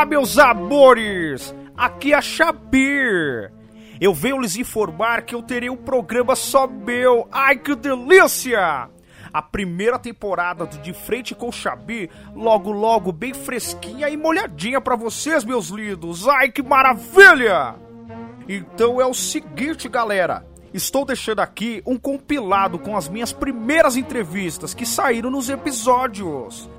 [0.00, 1.54] Olá, meus amores!
[1.76, 3.52] Aqui é a Xabir.
[4.00, 7.28] Eu venho lhes informar que eu terei um programa só meu.
[7.30, 8.88] Ai, que delícia!
[9.30, 14.80] A primeira temporada do De Frente com o Xabi, logo logo bem fresquinha e molhadinha
[14.80, 16.26] para vocês, meus lindos.
[16.26, 17.74] Ai, que maravilha!
[18.48, 20.46] Então é o seguinte, galera.
[20.72, 26.70] Estou deixando aqui um compilado com as minhas primeiras entrevistas que saíram nos episódios.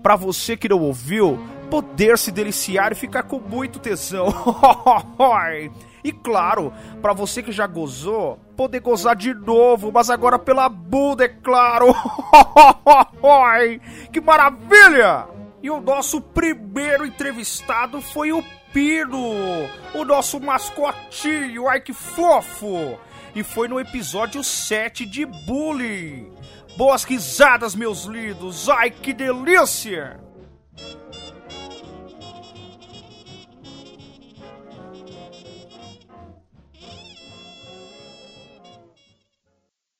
[0.00, 4.26] Para você que não ouviu, poder se deliciar e ficar com muito tesão.
[6.02, 11.24] e claro, para você que já gozou, poder gozar de novo, mas agora pela bunda,
[11.24, 11.94] é claro.
[14.12, 15.26] que maravilha!
[15.62, 19.18] E o nosso primeiro entrevistado foi o Pino,
[19.94, 22.98] o nosso mascotinho, ai que fofo!
[23.34, 26.30] E foi no episódio 7 de Bullying.
[26.76, 28.68] Boas risadas, meus lindos!
[28.68, 30.27] Ai que delícia!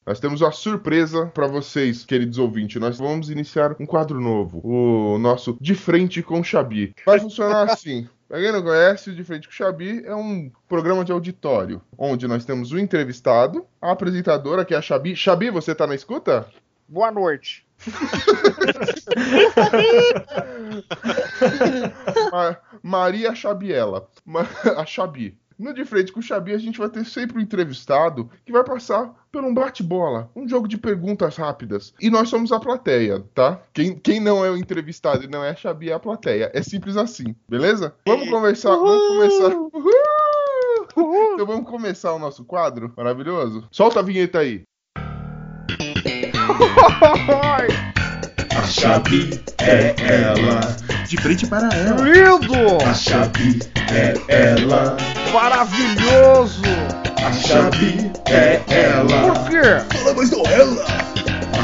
[0.09, 2.81] Nós temos uma surpresa para vocês, queridos ouvintes.
[2.81, 6.95] Nós vamos iniciar um quadro novo, o nosso De Frente com o Xabi.
[7.05, 8.09] Vai funcionar assim.
[8.27, 11.83] Pra quem não conhece, o De Frente com o Xabi é um programa de auditório,
[11.99, 15.15] onde nós temos o entrevistado, a apresentadora, que é a Xabi.
[15.15, 16.49] Xabi, você tá na escuta?
[16.89, 17.67] Boa noite.
[22.83, 24.09] Maria Xabiela.
[24.75, 25.37] A Xabi.
[25.59, 28.63] No De Frente com o Xabi, a gente vai ter sempre um entrevistado que vai
[28.63, 31.93] passar por um bate-bola, um jogo de perguntas rápidas.
[32.01, 33.61] E nós somos a plateia, tá?
[33.73, 36.49] Quem, quem não é o entrevistado e não é a Xabi é a plateia.
[36.55, 37.93] É simples assim, beleza?
[38.07, 39.57] Vamos conversar, vamos começar.
[39.57, 39.93] Uhul!
[41.35, 43.69] Então vamos começar o nosso quadro maravilhoso?
[43.71, 44.63] Solta a vinheta aí.
[48.59, 50.77] A Xabi é ela,
[51.07, 52.03] de frente para ela.
[52.03, 52.85] Lindo!
[52.85, 53.61] A Xabi
[53.93, 54.97] é ela,
[55.33, 56.63] Maravilhoso!
[57.25, 59.33] a Xabi é ela.
[59.33, 59.97] Por quê?
[59.97, 60.85] Fala mais não ela.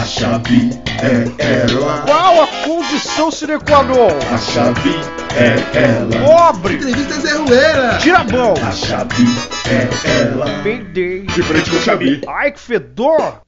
[0.01, 0.71] A Xabi
[1.03, 4.09] é ela, Qual a condição sine qua non?
[4.33, 4.95] a Xabi
[5.37, 6.27] é ela.
[6.53, 6.75] Pobre!
[6.75, 7.99] Entrevista Zé.
[8.01, 8.55] Tira a mão!
[8.67, 9.27] A Xabi
[9.71, 11.23] é ela, Peidei!
[11.23, 12.21] de frente com o Xabi.
[12.29, 13.41] Ai, que fedor!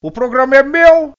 [0.00, 1.12] O programa é meu!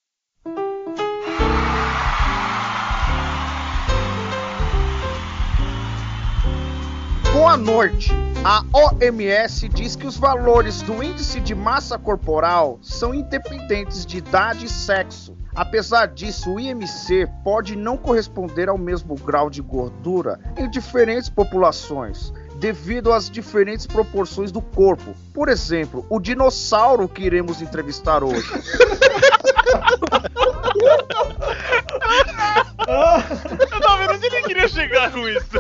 [7.33, 8.11] Boa noite!
[8.45, 14.67] A OMS diz que os valores do índice de massa corporal são independentes de idade
[14.67, 15.35] e sexo.
[15.55, 22.31] Apesar disso, o IMC pode não corresponder ao mesmo grau de gordura em diferentes populações,
[22.59, 25.15] devido às diferentes proporções do corpo.
[25.33, 28.47] Por exemplo, o dinossauro que iremos entrevistar hoje.
[32.87, 35.59] Eu tava vendo onde ele queria chegar com isso.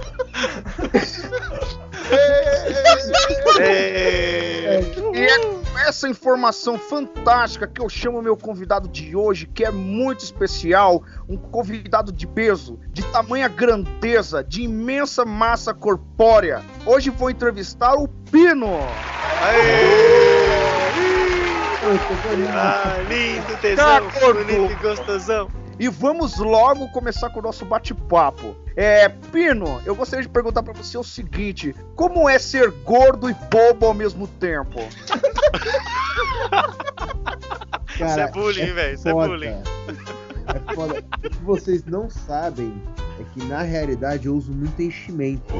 [5.13, 9.71] E é com essa informação fantástica que eu chamo meu convidado de hoje, que é
[9.71, 16.61] muito especial, um convidado de peso, de tamanha grandeza, de imensa massa corpórea.
[16.85, 18.79] Hoje vou entrevistar o Pino.
[22.55, 24.45] Ah, lindo, Tá, tesão, gordo.
[24.45, 25.62] bonito e gostosão.
[25.79, 28.55] E vamos logo começar com o nosso bate-papo.
[28.75, 33.33] É, Pino, eu gostaria de perguntar pra você o seguinte: como é ser gordo e
[33.33, 34.79] bobo ao mesmo tempo?
[37.93, 39.55] Isso é bullying, velho, isso é bullying.
[40.47, 41.03] É foda.
[41.23, 42.73] O que vocês não sabem
[43.19, 45.53] é que na realidade eu uso muito enchimento.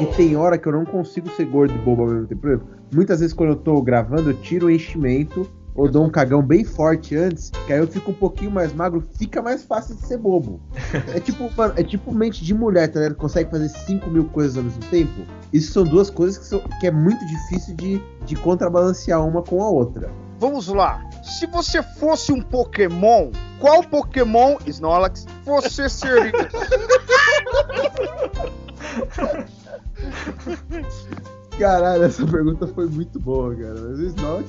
[0.00, 2.40] E tem hora que eu não consigo ser gordo e bobo ao mesmo tempo.
[2.40, 6.10] Por exemplo, muitas vezes quando eu tô gravando, eu tiro o enchimento ou dou um
[6.10, 9.94] cagão bem forte antes, que aí eu fico um pouquinho mais magro, fica mais fácil
[9.96, 10.60] de ser bobo.
[11.14, 13.16] É tipo, mano, é tipo mente de mulher, tá ligado?
[13.16, 15.26] Consegue fazer 5 mil coisas ao mesmo tempo.
[15.52, 19.62] Isso são duas coisas que, são- que é muito difícil de, de contrabalancear uma com
[19.62, 20.10] a outra.
[20.38, 21.02] Vamos lá.
[21.22, 23.30] Se você fosse um Pokémon,
[23.60, 26.32] qual Pokémon, Snorlax, você seria?
[31.58, 33.74] Caralho, essa pergunta foi muito boa, cara.
[33.80, 34.48] Mas o Snorlax,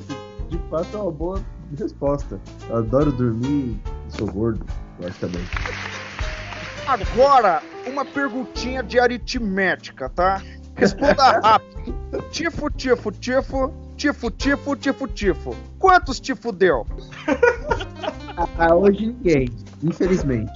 [0.49, 1.43] de fato, é uma boa
[1.77, 2.39] resposta.
[2.69, 4.65] Eu adoro dormir e sou gordo,
[4.99, 5.49] logicamente.
[6.87, 10.41] Agora, uma perguntinha de aritmética, tá?
[10.75, 11.95] Responda rápido.
[12.31, 15.55] Tifo, tifo, tifo, tifo, tifo, tifo, tifo.
[15.85, 16.83] Quantos tifo deu?
[18.57, 19.49] Ah, hoje ninguém,
[19.81, 20.51] infelizmente.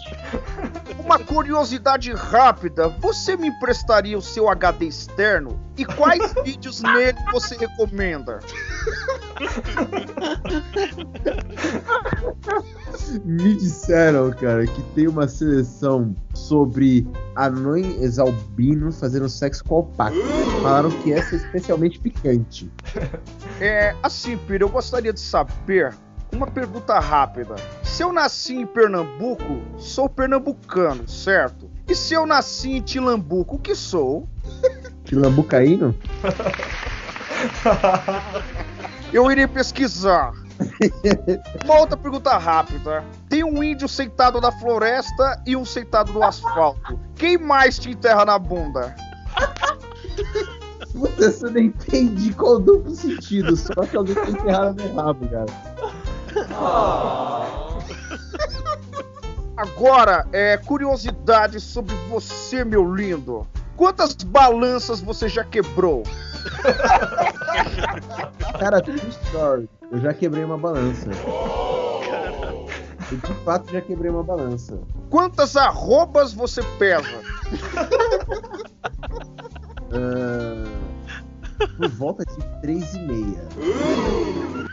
[0.99, 5.57] uma curiosidade rápida: você me emprestaria o seu HD externo?
[5.77, 8.39] E quais vídeos nele você recomenda?
[13.23, 20.15] Me disseram, cara, que tem uma seleção sobre anões albinos fazendo sexo com alpaca.
[20.61, 22.69] Falaram que essa é especialmente picante.
[23.61, 25.93] É, assim, Pira, eu gostaria de saber
[26.33, 27.55] uma pergunta rápida.
[27.83, 31.69] Se eu nasci em Pernambuco, sou pernambucano, certo?
[31.87, 34.27] E se eu nasci em Tilambuco, o que sou?
[35.05, 35.95] Tilambucaíno?
[39.11, 40.33] Eu irei pesquisar.
[41.65, 43.03] Uma outra pergunta rápida.
[43.27, 46.99] Tem um índio sentado na floresta e um sentado no asfalto.
[47.15, 48.95] Quem mais te enterra na bunda?
[50.93, 55.27] Puta, você não entende qual o duplo sentido, só que alguém tá enterrado no rabo,
[55.27, 55.45] cara.
[59.55, 63.45] Agora, é curiosidade sobre você, meu lindo.
[63.75, 66.03] Quantas balanças você já quebrou?
[68.59, 69.69] Cara, true story.
[69.91, 71.09] Eu já quebrei uma balança.
[73.11, 74.79] Eu de fato já quebrei uma balança.
[75.09, 77.21] Quantas arrobas você pesa?
[79.91, 80.78] Ah,
[81.67, 82.35] por volta de
[82.67, 84.69] 3,5.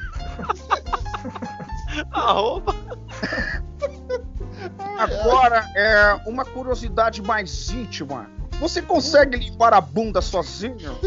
[2.12, 2.74] Arroba.
[4.98, 8.28] Agora, é uma curiosidade mais íntima.
[8.60, 10.96] Você consegue limpar a bunda sozinho?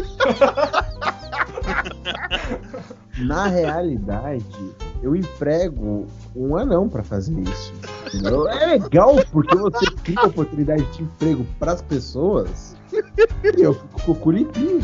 [3.18, 4.44] Na realidade,
[5.02, 7.72] eu emprego um anão pra fazer isso.
[8.06, 8.48] entendeu?
[8.48, 14.14] É legal porque você cria oportunidade de emprego pras pessoas e eu fico com o
[14.14, 14.80] cu limpinho.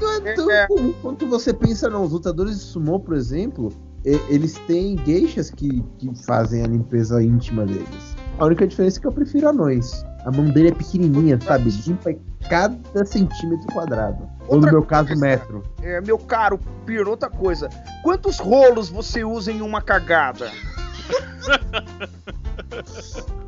[0.00, 0.66] Não é tão É.
[0.66, 2.04] comum quanto você pensa, não.
[2.04, 3.72] Os lutadores de sumô, por exemplo,
[4.04, 8.16] eles têm gueixas que, que fazem a limpeza íntima deles.
[8.38, 10.04] A única diferença é que eu prefiro anões.
[10.24, 11.70] A mão dele é pequenininha, sabe?
[11.86, 12.14] Limpa
[12.48, 14.28] cada centímetro quadrado.
[14.48, 15.20] Ou no Outra meu caso, coisa.
[15.24, 15.62] metro.
[15.82, 17.68] É, meu caro Piro, outra coisa.
[18.02, 20.50] Quantos rolos você usa em uma cagada?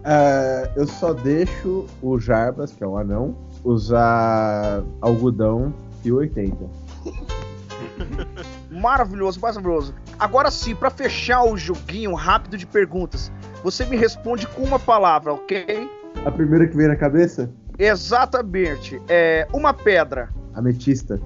[0.04, 5.74] Ah, eu só deixo o Jarbas, que é o anão, usar algodão
[6.08, 6.56] e 80.
[8.70, 9.94] Maravilhoso, maravilhoso.
[10.18, 13.32] Agora sim, pra fechar o joguinho rápido de perguntas,
[13.62, 15.88] você me responde com uma palavra, ok?
[16.24, 17.50] A primeira que vem na cabeça?
[17.78, 19.00] Exatamente.
[19.08, 21.20] É uma pedra, Ametista.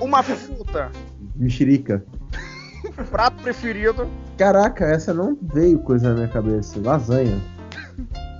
[0.00, 0.90] uma fruta,
[1.34, 2.04] Mexerica.
[3.10, 6.78] prato preferido, Caraca, essa não veio coisa na minha cabeça.
[6.80, 7.40] Lasanha.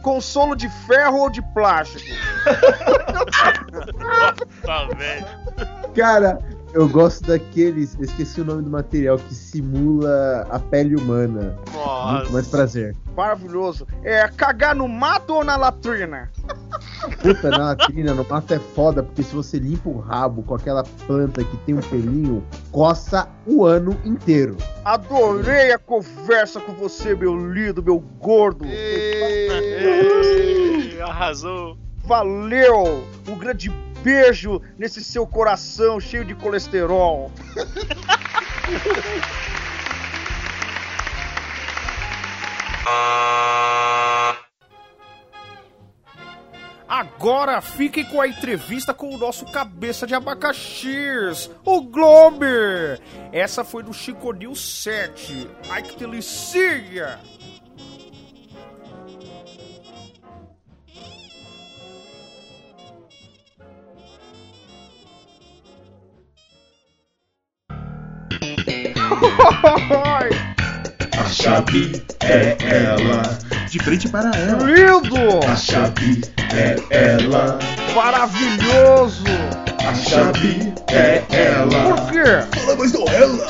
[0.02, 2.04] consolo de ferro ou de plástico.
[4.98, 5.26] Velho.
[5.94, 6.38] Cara,
[6.74, 7.94] eu gosto daqueles.
[7.94, 11.56] eu Esqueci o nome do material que simula a pele humana.
[11.72, 12.50] Muito mais Nossa.
[12.50, 12.96] prazer.
[13.16, 13.86] Maravilhoso.
[14.04, 16.30] É cagar no mato ou na latrina?
[17.22, 20.82] Puta, na latrina, no mato é foda, porque se você limpa o rabo com aquela
[21.06, 24.56] planta que tem um pelinho, coça o ano inteiro.
[24.84, 28.64] Adorei a conversa com você, meu lindo, meu gordo.
[28.66, 29.48] Ei,
[31.02, 31.76] Arrasou.
[32.04, 33.04] Valeu!
[33.28, 33.70] Um grande
[34.02, 37.32] beijo nesse seu coração cheio de colesterol.
[46.88, 53.00] Agora fiquem com a entrevista com o nosso cabeça de abacaxis, o Glober.
[53.30, 55.48] Essa foi do Chico News 7.
[55.68, 57.20] Ai que delícia!
[71.18, 73.22] A chave é ela.
[73.70, 74.62] De frente para ela.
[74.62, 75.40] Lindo!
[75.50, 76.22] A chave
[76.54, 77.58] é ela.
[77.94, 79.24] Maravilhoso!
[79.86, 81.96] A chave é ela.
[81.96, 82.58] Por quê?
[82.60, 83.48] Fala mais do ela.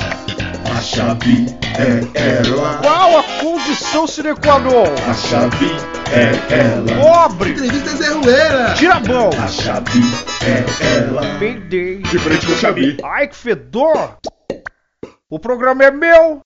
[0.77, 2.79] A chave é ela.
[2.81, 4.85] Qual a condição sine qua non?
[5.11, 5.77] A chave
[6.13, 7.27] é ela.
[7.29, 7.51] Pobre!
[7.51, 8.75] Entrevista Zé Rueira.
[8.77, 9.31] Tira a mão!
[9.31, 10.01] A chave
[10.47, 11.23] é ela.
[11.41, 11.99] Peidei!
[11.99, 12.99] De frente com o Xabi.
[13.03, 14.19] Ai que fedor!
[15.31, 16.41] O programa é meu!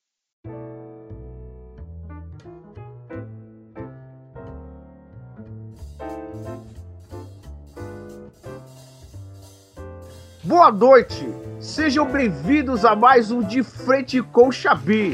[10.43, 11.33] Boa noite!
[11.61, 15.13] Sejam bem-vindos a mais um De Frente com o Xabi.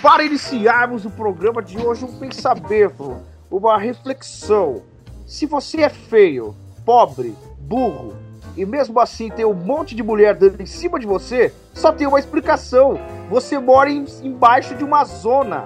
[0.00, 4.84] Para iniciarmos o programa de hoje, um pensamento, uma reflexão.
[5.26, 6.54] Se você é feio,
[6.84, 8.23] pobre, burro
[8.56, 12.06] e mesmo assim tem um monte de mulher dando em cima de você, só tem
[12.06, 12.98] uma explicação.
[13.30, 15.64] você mora em- embaixo de uma zona.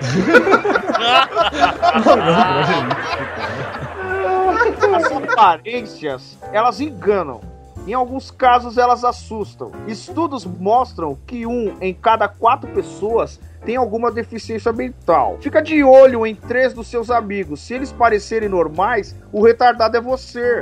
[4.96, 7.40] As aparências, elas enganam.
[7.88, 9.72] Em alguns casos, elas assustam.
[9.86, 15.38] Estudos mostram que um em cada quatro pessoas tem alguma deficiência mental.
[15.40, 17.60] Fica de olho em três dos seus amigos.
[17.60, 20.60] Se eles parecerem normais, o retardado é você.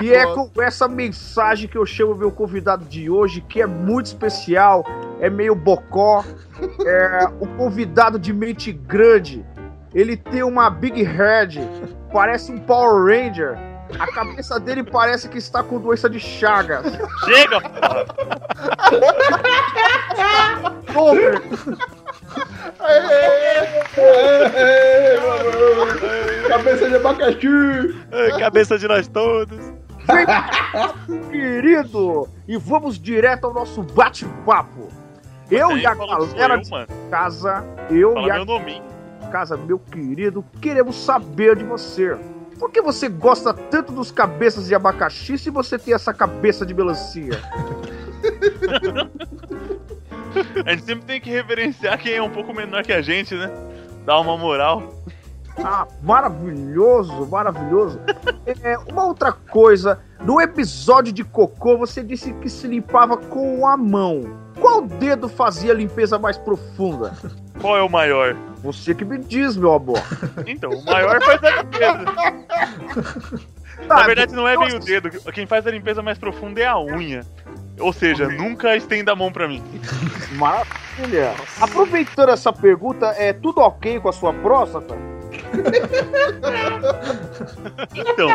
[0.00, 4.06] E é com essa mensagem que eu chamo meu convidado de hoje, que é muito
[4.06, 4.82] especial,
[5.20, 6.24] é meio bocó,
[6.86, 9.44] é o convidado de mente grande.
[9.94, 11.60] Ele tem uma big head,
[12.12, 13.58] parece um Power Ranger.
[13.98, 16.84] A cabeça dele parece que está com doença de Chagas.
[17.24, 18.04] Chega, porra.
[20.94, 21.40] Homer,
[26.48, 27.96] Cabeça de abacaxi!
[28.12, 29.58] Ai, Cabeça de nós todos.
[31.30, 32.28] querido!
[32.46, 34.88] E vamos direto ao nosso bate-papo.
[35.50, 36.70] Eu e a galera eu, de
[37.10, 38.97] casa, eu Fala e a meu nominho.
[39.28, 42.16] Casa, meu querido, queremos saber de você.
[42.58, 46.74] Por que você gosta tanto dos cabeças de abacaxi se você tem essa cabeça de
[46.74, 47.40] melancia?
[50.64, 53.50] A gente sempre tem que reverenciar quem é um pouco menor que a gente, né?
[54.04, 54.94] Dar uma moral.
[55.62, 57.98] Ah, maravilhoso, maravilhoso.
[58.62, 63.76] É, uma outra coisa, no episódio de cocô você disse que se limpava com a
[63.76, 64.47] mão.
[64.60, 67.12] Qual dedo fazia a limpeza mais profunda?
[67.60, 68.34] Qual é o maior?
[68.62, 70.00] Você que me diz, meu amor.
[70.46, 72.04] Então, o maior faz a limpeza.
[73.86, 75.10] Na Tá, verdade, não é bem o dedo.
[75.32, 77.24] Quem faz a limpeza mais profunda é a unha.
[77.78, 79.62] Ou seja, nunca estenda a mão pra mim.
[80.32, 81.32] Maravilha.
[81.60, 84.96] Aproveitando essa pergunta, é tudo ok com a sua próstata?
[87.94, 88.28] Então,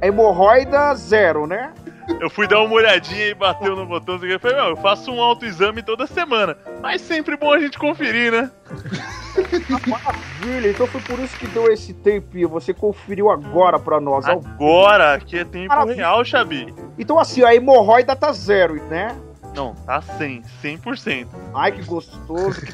[0.00, 1.72] É hemorroida zero, né?
[2.20, 5.20] Eu fui dar uma olhadinha e bateu no botão e falei, meu, eu faço um
[5.20, 6.56] autoexame toda semana.
[6.80, 8.50] Mas sempre bom a gente conferir, né?
[9.86, 12.48] Maravilha, então foi por isso que deu esse tempinho.
[12.48, 14.26] Você conferiu agora pra nós.
[14.26, 15.96] Agora que é tempo Maravilha.
[15.96, 16.74] real, Xabi.
[16.98, 19.16] Então assim, a hemorroida tá zero, né?
[19.54, 21.28] Não, tá 100, 100%.
[21.54, 22.72] Ai, que gostoso, que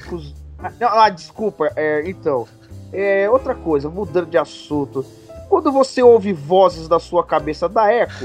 [0.80, 2.46] não, ah, desculpa, é, então.
[2.92, 5.04] É, outra coisa, mudando de assunto.
[5.48, 8.12] Quando você ouve vozes da sua cabeça da eco.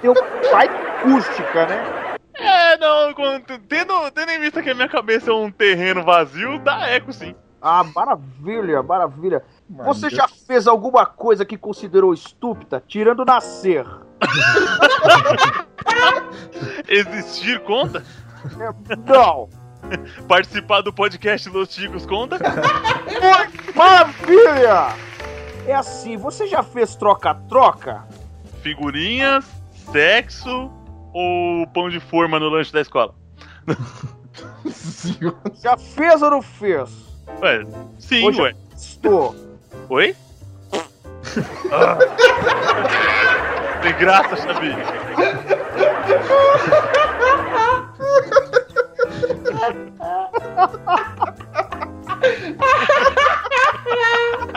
[0.00, 0.14] Teu
[0.50, 2.16] pai acústica, né?
[2.34, 6.58] É, não, quando- tendo, tendo em vista que a minha cabeça é um terreno vazio,
[6.60, 7.34] dá eco sim.
[7.60, 9.42] Ah, maravilha, maravilha.
[9.68, 13.84] Você já fez alguma coisa que considerou estúpida, tirando nascer?
[16.88, 18.04] Existir conta?
[19.06, 19.48] Não!
[20.28, 22.38] Participar do podcast Los Chicos conta?
[23.74, 24.94] Maravilha!
[25.66, 28.04] É assim, você já fez troca-troca?
[28.62, 29.44] Figurinhas,
[29.92, 30.70] sexo
[31.12, 33.14] ou pão de forma no lanche da escola?
[35.60, 36.88] Já fez ou não fez?
[37.42, 37.64] Ué,
[37.98, 38.54] sim, Hoje- ué.
[38.76, 39.34] Estou.
[39.88, 40.14] Oi?
[41.72, 41.98] Ah.
[43.82, 44.74] Tem graça, Xabi.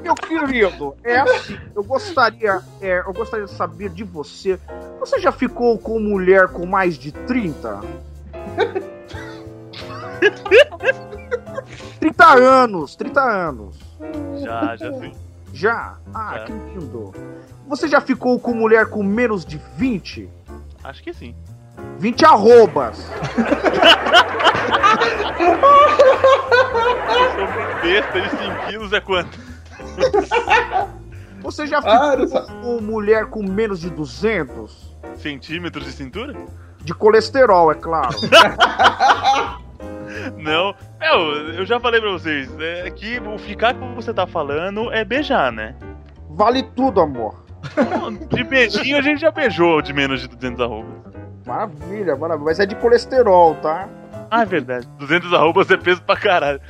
[0.03, 4.59] Meu querido, é assim, eu gostaria, é, eu gostaria de saber de você.
[4.99, 7.81] Você já ficou com mulher com mais de 30?
[11.99, 13.79] 30 anos, 30 anos.
[14.41, 15.13] Já, já sim.
[15.53, 15.97] Já?
[16.13, 16.45] Ah, Já.
[16.45, 17.13] que lindo.
[17.67, 20.29] Você já ficou com mulher com menos de 20?
[20.83, 21.35] Acho que sim.
[21.99, 23.05] 20 arrobas.
[27.09, 29.37] Eu sou um besta e 5 quilos é quanto?
[31.41, 34.95] Você já ficou Ah, sa- com mulher com menos de 200?
[35.15, 36.35] Centímetros de cintura?
[36.83, 38.15] De colesterol, é claro.
[40.37, 40.75] Não.
[40.99, 41.19] Meu,
[41.55, 45.51] eu já falei pra vocês, é que o ficar como você tá falando é beijar,
[45.51, 45.75] né?
[46.29, 47.43] Vale tudo, amor.
[48.29, 50.91] De beijinho a gente já beijou de menos de 200 arrobas.
[51.45, 52.45] Maravilha, maravilha.
[52.45, 53.87] Mas é de colesterol, tá?
[54.31, 54.87] Ah, é verdade.
[54.97, 56.61] 200 arrobas é peso pra caralho.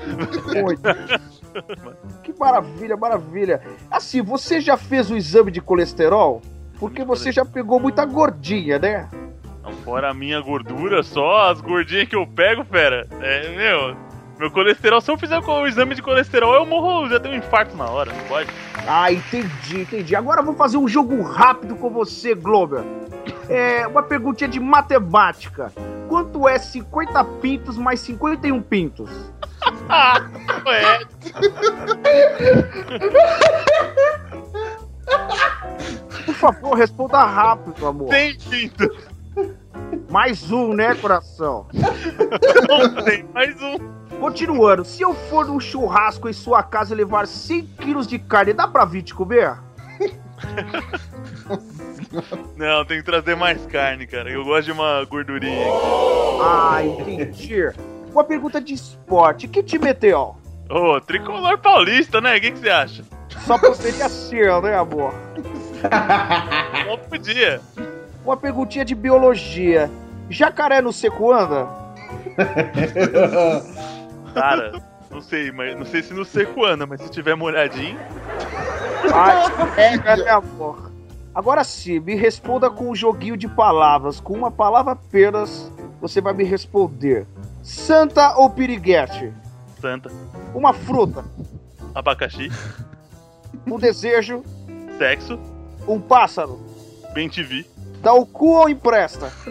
[2.23, 3.61] Que maravilha, maravilha.
[3.91, 6.41] Assim, você já fez o exame de colesterol?
[6.79, 9.07] Porque você já pegou muita gordinha, né?
[9.83, 13.07] Fora a minha gordura, só as gordinhas que eu pego, fera.
[13.19, 13.95] É, meu,
[14.39, 17.77] meu colesterol, se eu fizer o exame de colesterol, eu morro, já tenho um infarto
[17.77, 18.49] na hora, não pode?
[18.87, 20.15] Ah, entendi, entendi.
[20.15, 22.81] Agora eu vou fazer um jogo rápido com você, Glober.
[23.47, 25.71] É uma perguntinha de matemática.
[26.11, 29.09] Quanto é 50 pintos mais 51 pintos?
[29.87, 30.29] Ah,
[30.67, 30.99] é.
[36.33, 38.09] favor, responda rápido, amor.
[38.09, 38.93] Bem-vindo.
[40.09, 41.67] Mais um, né, coração?
[42.67, 43.77] Não tem mais um.
[44.19, 48.51] Continuando, se eu for num churrasco em sua casa e levar 100 quilos de carne,
[48.51, 49.57] dá pra vir te comer?
[52.57, 54.29] Não, tem que trazer mais carne, cara.
[54.29, 55.67] Eu gosto de uma gordurinha.
[56.41, 57.69] Ah, entendi.
[58.11, 59.47] Uma pergunta de esporte.
[59.47, 60.35] Que time é teu?
[60.69, 62.37] Ô, tricolor paulista, né?
[62.37, 63.03] O que, que você acha?
[63.45, 65.13] Só poderia ser, né, amor?
[66.87, 67.61] Não podia.
[68.23, 69.89] Uma perguntinha de biologia.
[70.29, 71.67] Jacaré no seco anda?
[74.33, 77.99] Cara, não sei, mas não sei se no seco anda, mas se tiver molhadinho.
[79.13, 80.90] Ai, pega, né, amor?
[81.33, 84.19] Agora sim, me responda com um joguinho de palavras.
[84.19, 85.71] Com uma palavra apenas,
[86.01, 87.25] você vai me responder.
[87.63, 89.33] Santa ou piriguete?
[89.79, 90.11] Santa.
[90.53, 91.23] Uma fruta,
[91.95, 92.49] Abacaxi.
[93.65, 94.43] um desejo,
[94.97, 95.39] Sexo.
[95.87, 96.59] um pássaro.
[97.13, 97.65] Bem TV.
[98.01, 99.31] Dá o cu ou empresta?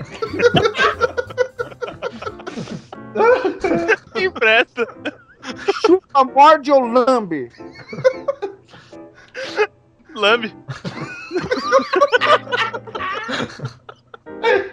[4.15, 4.87] Empresta.
[5.87, 7.51] Chupa, morde ou lambe?
[10.21, 10.55] Lambe.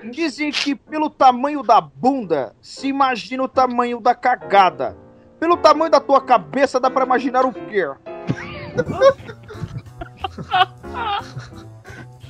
[0.12, 4.98] Dizem que pelo tamanho da bunda se imagina o tamanho da cagada.
[5.40, 7.86] Pelo tamanho da tua cabeça dá pra imaginar o quê?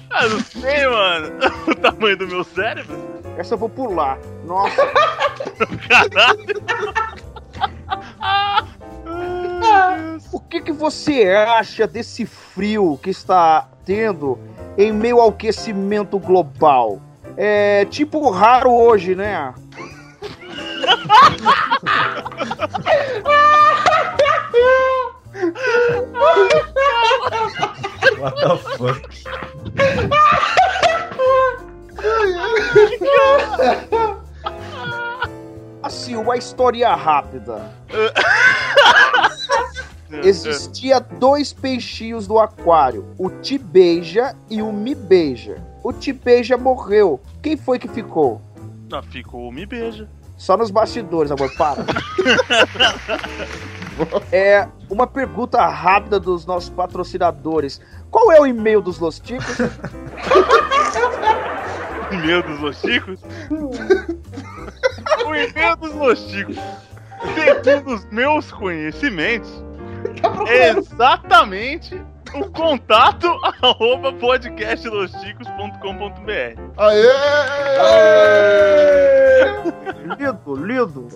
[0.09, 1.37] Ah, não sei, mano.
[1.67, 2.97] O tamanho do meu cérebro?
[3.37, 4.17] Essa eu vou pular.
[4.45, 4.81] Nossa,
[5.87, 6.45] Caralho.
[10.31, 14.37] O que, que você acha desse frio que está tendo
[14.77, 17.01] em meio ao aquecimento global?
[17.35, 19.53] É tipo raro hoje, né?
[28.19, 29.01] What the fuck?
[35.83, 37.71] Assim, uma história rápida.
[40.23, 45.61] Existia dois peixinhos no aquário, o Tibeija e o Mibeija.
[45.83, 47.19] O Tibeija morreu.
[47.41, 48.41] Quem foi que ficou?
[48.91, 50.09] Ah, ficou, me beija.
[50.37, 51.83] Só nos bastidores, amor, para.
[54.31, 57.81] é uma pergunta rápida dos nossos patrocinadores.
[58.11, 59.57] Qual é o e-mail dos Los Ticos?
[62.11, 63.19] E-mail dos Losticos?
[65.25, 66.57] o e-mail dos Losticos,
[67.63, 69.63] segundo os meus conhecimentos,
[70.47, 72.01] é exatamente
[72.35, 73.27] o contato
[73.61, 76.61] arroba podcastlosticos.com.br.
[76.77, 77.11] Aê!
[80.17, 81.07] Lido, lido.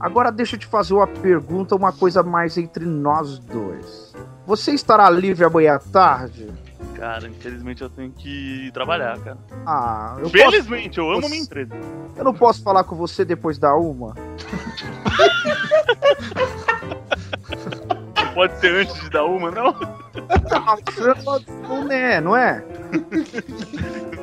[0.00, 4.12] Agora deixa eu te fazer uma pergunta, uma coisa mais entre nós dois.
[4.46, 6.48] Você estará livre amanhã à tarde?
[6.96, 9.38] Cara, infelizmente eu tenho que trabalhar, cara.
[9.64, 11.74] Ah, eu, posso, Felizmente, eu amo Você- minha empresa.
[12.16, 14.14] eu não posso falar com você depois da uma?
[18.34, 19.74] Pode ser antes de dar uma, não?
[21.68, 22.64] Não é, não é?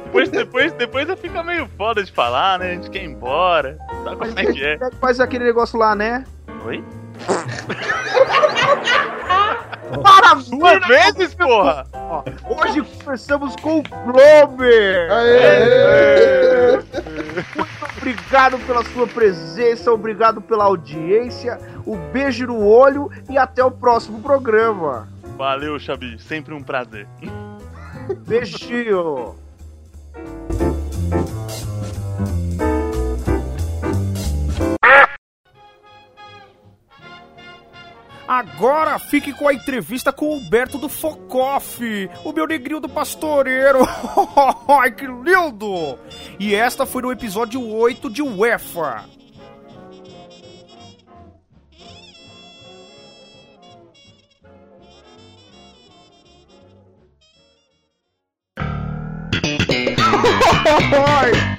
[0.05, 2.71] Depois, depois, depois fica meio foda de falar, né?
[2.71, 3.77] A gente quer ir embora.
[4.03, 4.79] Sabe como é que é?
[4.99, 6.23] Faz aquele negócio lá, né?
[6.65, 6.83] Oi?
[10.03, 11.85] Para Duas vezes, porra!
[11.93, 15.12] Ó, Hoje conversamos com o Glober!
[15.12, 16.77] Aê!
[17.55, 23.71] Muito obrigado pela sua presença, obrigado pela audiência, um beijo no olho e até o
[23.71, 25.07] próximo programa.
[25.38, 26.19] Valeu, Xabi.
[26.19, 27.07] Sempre um prazer.
[28.27, 29.35] Beijinho!
[38.29, 43.79] Agora fique com a entrevista com o Humberto do Focoff, o meu negrinho do pastoreiro.
[44.69, 45.97] Ai, que lindo!
[46.39, 49.05] E esta foi no episódio 8 de UEFA.
[60.91, 61.58] A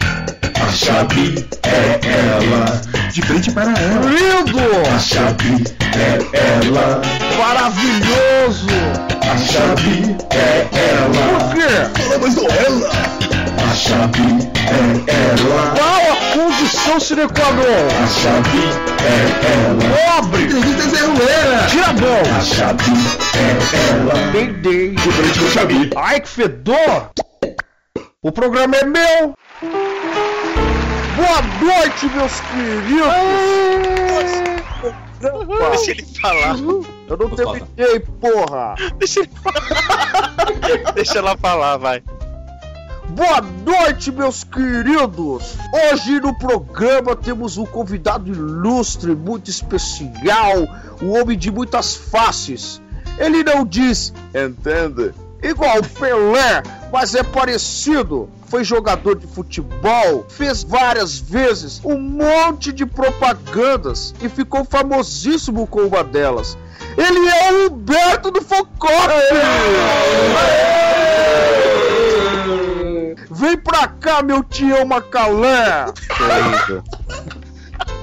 [0.71, 2.81] chave é ela.
[3.13, 4.07] De frente para ela.
[4.07, 4.59] Lindo!
[4.95, 5.65] A chave
[5.97, 7.03] é ela.
[7.39, 8.69] Maravilhoso!
[9.23, 11.55] A chave é ela.
[11.55, 12.03] quê?
[12.03, 12.91] Falamos do ela.
[13.71, 15.75] A chave é ela.
[15.77, 17.89] Qual a condição sine qua non?
[18.03, 18.65] A chave
[19.03, 19.13] é
[19.67, 20.23] ela.
[20.23, 20.45] Pobre!
[20.45, 21.67] Entrevista zerruleira.
[21.69, 22.23] Tira a mão!
[22.37, 22.93] A chave
[23.35, 23.41] é
[23.91, 24.29] ela.
[24.29, 24.91] Entendei.
[24.91, 25.91] De frente com o chave.
[25.97, 27.11] Ai, que fedor!
[28.23, 29.35] O programa é meu!
[31.17, 33.11] Boa noite, meus queridos!
[35.71, 36.57] Deixa ele falar.
[37.09, 38.75] Eu não terminei, porra!
[38.99, 40.93] Deixa ele falar.
[40.95, 42.03] Deixa ela falar, vai.
[43.09, 45.57] Boa noite, meus queridos!
[45.93, 50.57] Hoje no programa temos um convidado ilustre, muito especial,
[51.03, 52.81] um homem de muitas faces.
[53.19, 55.13] Ele não diz, entende?
[55.43, 58.29] Igual Pelé, mas é parecido.
[58.47, 65.83] Foi jogador de futebol, fez várias vezes um monte de propagandas e ficou famosíssimo com
[65.83, 66.59] uma delas.
[66.97, 69.15] Ele é o Humberto do Focore!
[73.31, 75.87] Vem pra cá, meu tio Macalé!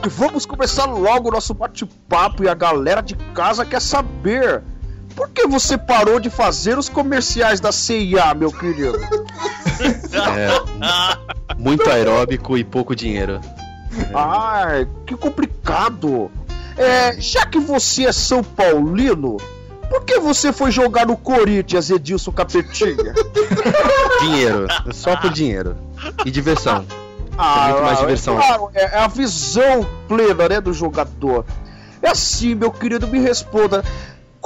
[0.06, 4.63] E vamos começar logo o nosso bate-papo e a galera de casa quer saber.
[5.17, 8.99] Por que você parou de fazer os comerciais da CIA, meu querido?
[10.12, 13.41] É, muito aeróbico e pouco dinheiro.
[14.13, 16.32] Ai, que complicado.
[16.77, 19.38] É, já que você é São Paulino,
[19.89, 23.13] por que você foi jogar no Corinthians, Edilson Capetinha?
[24.21, 25.77] Dinheiro, só por dinheiro.
[26.25, 26.86] E diversão.
[26.86, 28.36] muito mais diversão.
[28.36, 31.43] Claro, é, é a visão plena, né, do jogador.
[32.03, 33.84] É assim, meu querido, me responda.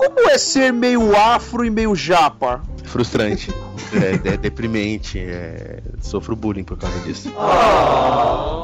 [0.04, 2.60] Como é ser meio afro e meio japa?
[2.86, 3.54] Frustrante.
[3.94, 5.20] É, é deprimente.
[5.20, 7.32] é- Sofro bullying por causa disso.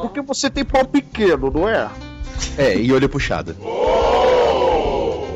[0.02, 1.88] Porque você tem pau pequeno, não é?
[2.56, 3.54] É, e olho puxado.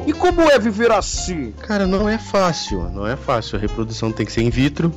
[0.05, 1.53] E como é viver assim?
[1.61, 2.91] Cara, não é fácil.
[2.91, 3.57] Não é fácil.
[3.57, 4.93] A reprodução tem que ser in vitro,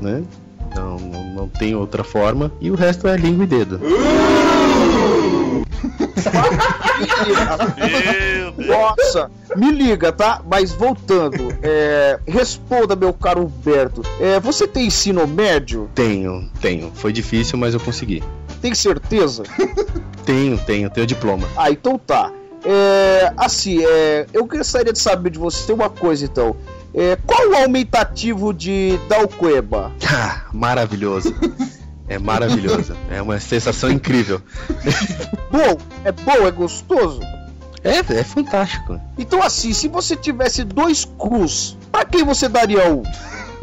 [0.00, 0.22] né?
[0.74, 2.50] Não, não, não tem outra forma.
[2.62, 3.76] E o resto é língua e dedo.
[3.76, 4.55] Deus.
[8.56, 10.40] Nossa, me liga, tá?
[10.48, 14.02] Mas voltando, é, responda, meu caro Humberto.
[14.20, 15.90] É, você tem ensino médio?
[15.94, 16.90] Tenho, tenho.
[16.94, 18.22] Foi difícil, mas eu consegui.
[18.60, 19.42] Tem certeza?
[20.24, 21.46] Tenho, tenho, tenho diploma.
[21.56, 22.32] Ah, então tá.
[22.64, 26.56] É, assim, é, eu gostaria de saber de você uma coisa, então.
[26.92, 29.92] É, qual o aumentativo de Dalqueba?
[30.04, 31.32] Ah, maravilhoso.
[32.08, 32.96] É maravilhoso.
[33.10, 34.40] É uma sensação incrível.
[35.50, 37.20] Bom, é bom, é gostoso?
[37.82, 39.00] É, é fantástico.
[39.16, 43.02] Então assim, se você tivesse dois cus, pra quem você daria um?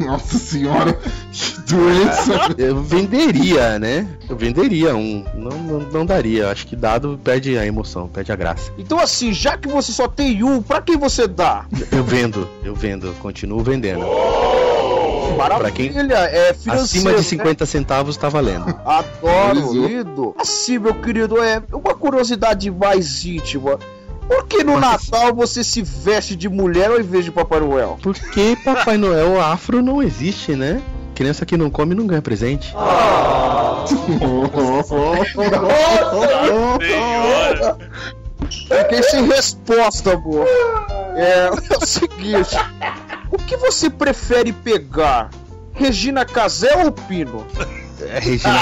[0.00, 0.98] Nossa senhora,
[1.32, 2.32] que doença.
[2.58, 4.06] Eu venderia, né?
[4.28, 5.24] Eu venderia um.
[5.34, 6.50] Não, não, não daria.
[6.50, 8.72] Acho que dado perde a emoção, perde a graça.
[8.76, 11.66] Então assim, já que você só tem um, pra quem você dá?
[11.92, 14.04] Eu vendo, eu vendo, continuo vendendo.
[15.36, 16.82] Maravilha, quem- é financeiro.
[16.84, 17.22] Acima de né?
[17.22, 18.66] 50 centavos tá valendo.
[18.84, 20.34] Adoro, lindo.
[20.38, 23.78] Assim, meu querido, é uma curiosidade mais íntima.
[24.26, 25.12] Por que no Nossa.
[25.20, 27.98] Natal você se veste de mulher ao invés de Papai Noel?
[28.02, 30.80] Porque Papai Noel afro não existe, né?
[31.14, 32.74] Criança que não come não ganha presente.
[36.84, 37.76] Senhora.
[38.50, 40.46] Fiquei sem resposta, amor.
[41.16, 42.56] É, é o seguinte:
[43.34, 45.30] o que você prefere pegar?
[45.72, 47.44] Regina Casé ou Pino?
[48.00, 48.60] É Regina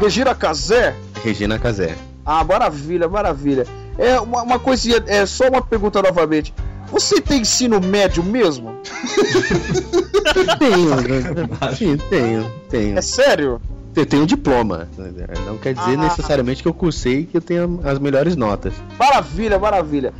[0.00, 0.94] Regina Casé?
[1.22, 1.94] Regina Casé.
[2.24, 3.66] Ah, maravilha, maravilha.
[3.98, 6.54] É uma, uma coisinha, é só uma pergunta novamente.
[6.90, 8.80] Você tem ensino médio mesmo?
[10.58, 11.74] Tenho, né?
[11.76, 12.98] sim, tenho, tenho.
[12.98, 13.60] É sério?
[13.94, 14.88] Eu tenho um diploma.
[15.46, 16.02] Não quer dizer Ah.
[16.04, 18.72] necessariamente que eu cursei que eu tenho as melhores notas.
[18.98, 20.12] Maravilha, maravilha.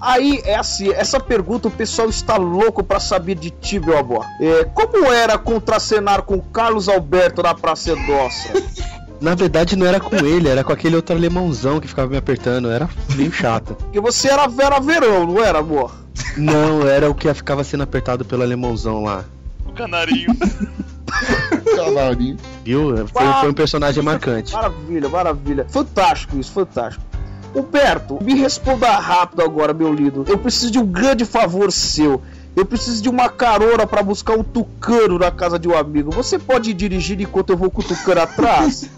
[0.00, 4.24] Aí, é assim, essa pergunta o pessoal está louco pra saber de ti, meu amor.
[4.40, 8.50] É, como era contracenar com Carlos Alberto na Praça Nossa?
[9.20, 12.70] Na verdade, não era com ele, era com aquele outro alemãozão que ficava me apertando.
[12.70, 13.74] Era meio chato.
[13.84, 15.94] Porque você era Vera Verão, não era, amor?
[16.38, 19.24] Não, era o que ficava sendo apertado pelo alemãozão lá.
[19.66, 20.34] O canarinho.
[21.76, 22.36] Canarinho.
[22.64, 23.06] Viu?
[23.08, 24.52] Foi, foi um personagem marcante.
[24.52, 25.66] Maravilha, maravilha.
[25.68, 27.04] Fantástico isso, fantástico.
[27.54, 30.24] Humberto, me responda rápido agora, meu lindo.
[30.28, 32.22] Eu preciso de um grande favor seu.
[32.56, 36.10] Eu preciso de uma carona pra buscar um tucano na casa de um amigo.
[36.10, 38.88] Você pode dirigir enquanto eu vou com o tucano atrás?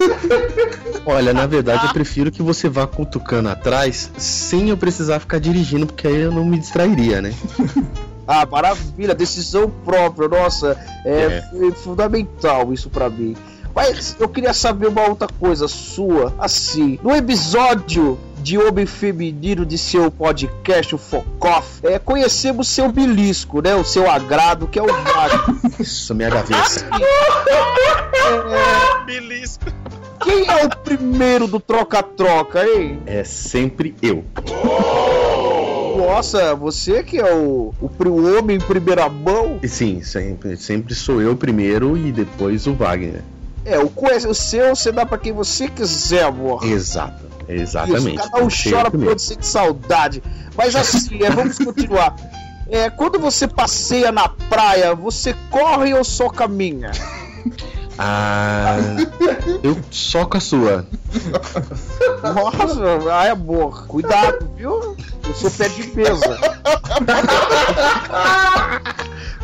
[1.05, 5.87] Olha, na verdade, eu prefiro que você vá cutucando atrás sem eu precisar ficar dirigindo,
[5.87, 7.33] porque aí eu não me distrairia, né?
[8.25, 11.71] Ah, maravilha, decisão própria, nossa, é, É.
[11.73, 13.37] fundamental isso pra mim.
[13.75, 19.79] Mas eu queria saber uma outra coisa sua, assim, no episódio de Homem Feminino de
[19.79, 24.87] seu podcast, o Focoff, é, conhecemos seu belisco, né, o seu agrado, que é o
[24.87, 25.41] Wagner.
[25.79, 26.89] Isso, minha gaveta.
[29.07, 29.65] Belisco.
[30.23, 33.01] Quem é o primeiro do troca-troca, hein?
[33.07, 34.25] É sempre eu.
[35.97, 39.59] Nossa, você que é o, o, o homem em primeira mão?
[39.63, 43.23] E sim, sempre, sempre sou eu primeiro e depois o Wagner.
[43.65, 43.93] É, o,
[44.29, 46.65] o seu você dá pra quem você quiser, amor.
[46.65, 47.32] Exato.
[47.49, 48.17] Exatamente.
[48.17, 50.23] Isso, cada um chora por outro sente saudade.
[50.57, 52.17] Mas assim, é, vamos continuar.
[52.69, 56.91] é, quando você passeia na praia, você corre ou só caminha?
[57.99, 58.77] Ah.
[59.63, 60.87] Eu soco a sua.
[62.23, 64.97] Nossa, ai amor, cuidado, viu?
[65.27, 66.39] Eu sou pé de mesa.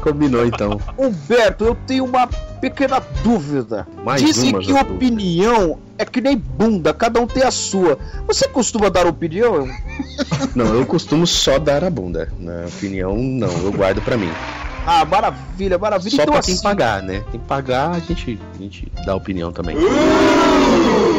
[0.01, 0.81] Combinou então.
[0.97, 2.27] Humberto, eu tenho uma
[2.61, 3.87] pequena dúvida.
[4.05, 7.99] Mais Dizem que opinião é que nem bunda, cada um tem a sua.
[8.27, 9.69] Você costuma dar opinião?
[10.55, 12.33] Não, eu costumo só dar a bunda.
[12.39, 14.31] Na opinião, não, eu guardo pra mim.
[14.91, 16.17] Ah, maravilha, maravilha.
[16.17, 17.23] Só então, pra quem assim, pagar, né?
[17.31, 19.77] Quem pagar, a gente, a gente dá opinião também.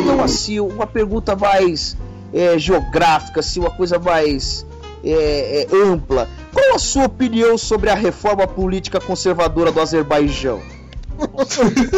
[0.01, 1.95] então, assim, uma pergunta mais
[2.33, 4.65] é, geográfica, assim, uma coisa mais
[5.03, 6.27] é, é, ampla.
[6.51, 10.59] Qual a sua opinião sobre a reforma política conservadora do Azerbaijão?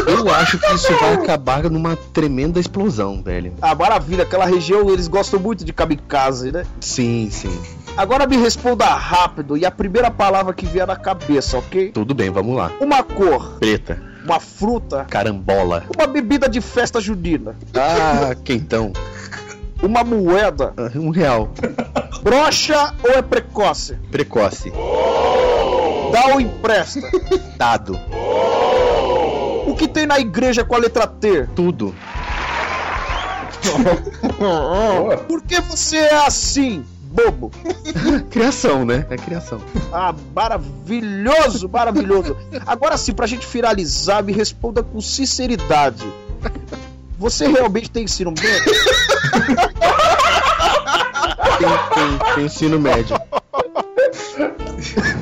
[0.07, 3.53] Eu acho que isso vai acabar numa tremenda explosão, velho.
[3.61, 6.65] Ah, maravilha, aquela região eles gostam muito de kamikaze, né?
[6.81, 7.57] Sim, sim.
[7.97, 11.91] Agora me responda rápido e a primeira palavra que vier na cabeça, ok?
[11.91, 12.71] Tudo bem, vamos lá.
[12.79, 15.83] Uma cor, Preta, uma fruta, carambola.
[15.95, 18.91] uma bebida de festa junina, Ah, quentão.
[19.83, 21.49] uma moeda, Ah, Um real.
[22.23, 23.95] brocha ou é precoce?
[24.09, 24.71] Precoce.
[26.11, 27.09] Dá ou empresta?
[27.57, 27.99] Dado.
[29.67, 31.45] O que tem na igreja com a letra T?
[31.55, 31.93] Tudo.
[35.27, 37.51] Por que você é assim, bobo?
[38.31, 39.05] Criação, né?
[39.09, 39.59] É criação.
[39.91, 42.37] Ah, maravilhoso, maravilhoso.
[42.65, 46.07] Agora sim, pra gente finalizar, me responda com sinceridade.
[47.19, 48.73] Você realmente tem ensino médio?
[51.57, 53.17] Tem, tem, tem ensino médio.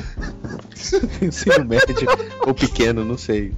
[1.22, 2.08] ensino médio
[2.46, 3.54] ou pequeno, não sei.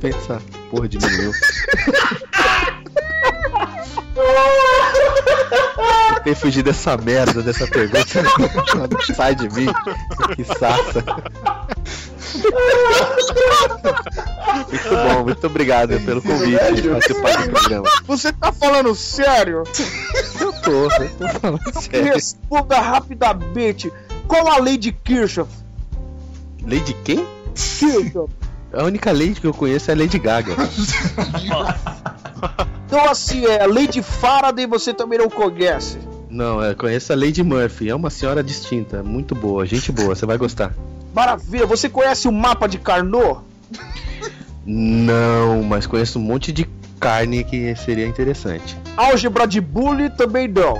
[0.00, 1.32] Pensa, porra, diminuiu.
[6.28, 8.22] Tentei fugir dessa merda, dessa pergunta.
[9.14, 9.68] Sai de mim,
[10.34, 11.04] que saça.
[14.68, 17.88] Muito bom, muito obrigado pelo convite de participar do programa.
[18.06, 19.62] Você tá falando sério?
[20.40, 22.14] Eu tô, eu tô falando sério.
[22.14, 23.92] responda rapidamente.
[24.28, 25.50] Qual a lei de Kirchhoff?
[26.62, 27.26] Lei de quem?
[27.54, 28.32] Kirchhoff.
[28.72, 30.54] A única lei que eu conheço é a Lady Gaga.
[32.86, 35.98] Então assim, é a lei de Faraday você também não conhece.
[36.30, 37.90] Não, eu conheço a Lady Murphy.
[37.90, 40.72] É uma senhora distinta, muito boa, gente boa, você vai gostar.
[41.14, 43.40] Maravilha, você conhece o mapa de Carnot?
[44.64, 46.66] Não, mas conheço um monte de
[46.98, 48.76] carne que seria interessante.
[48.96, 50.78] Álgebra de Bully também não.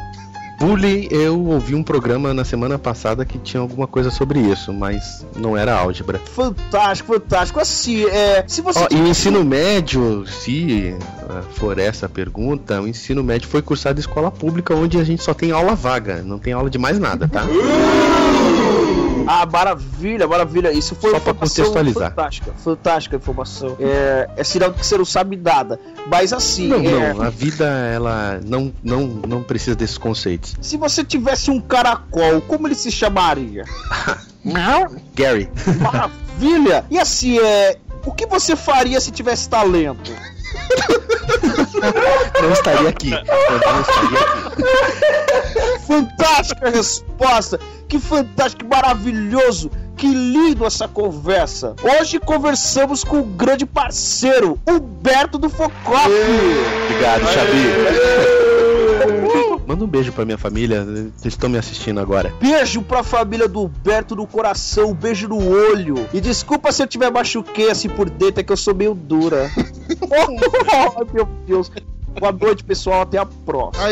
[0.58, 5.24] Bully, eu ouvi um programa na semana passada que tinha alguma coisa sobre isso, mas
[5.36, 6.18] não era álgebra.
[6.18, 7.60] Fantástico, fantástico.
[7.60, 8.44] Assim, é.
[8.46, 8.80] Se você.
[8.80, 10.96] Ó, e o ensino médio, se
[11.28, 15.04] ah, for essa a pergunta, o ensino médio foi cursado em escola pública onde a
[15.04, 17.44] gente só tem aula vaga, não tem aula de mais nada, tá?
[19.30, 20.72] Ah, maravilha, maravilha.
[20.72, 22.10] Isso foi Só uma pra informação contextualizar.
[22.10, 23.76] Fantástica, fantástica informação.
[23.78, 25.78] É, é sinal de que você não sabe nada.
[26.10, 30.56] Mas assim, Não, é, não, a vida ela não, não, não precisa desses conceitos.
[30.62, 33.64] se você tivesse um caracol, como ele se chamaria?
[35.14, 36.86] Gary, Maravilha!
[36.90, 37.76] E assim, é.
[38.06, 40.10] O que você faria se tivesse talento?
[42.42, 43.10] não estaria aqui.
[43.12, 45.86] Eu não estaria aqui.
[45.86, 47.58] Fantástica resposta!
[47.88, 49.70] Que fantástico, que maravilhoso!
[49.96, 51.74] Que lindo essa conversa!
[51.82, 56.08] Hoje conversamos com um grande parceiro, Humberto do Focoff!
[56.84, 58.48] Obrigado, Xabi.
[59.66, 62.32] Manda um beijo pra minha família, eles estão me assistindo agora.
[62.40, 66.08] Beijo pra família do Humberto no coração, um beijo no olho.
[66.12, 69.50] E desculpa se eu tiver machuquei assim por dentro, é que eu sou meio dura.
[70.00, 71.70] oh, meu Deus.
[72.18, 73.02] Boa noite, pessoal.
[73.02, 73.84] Até a próxima.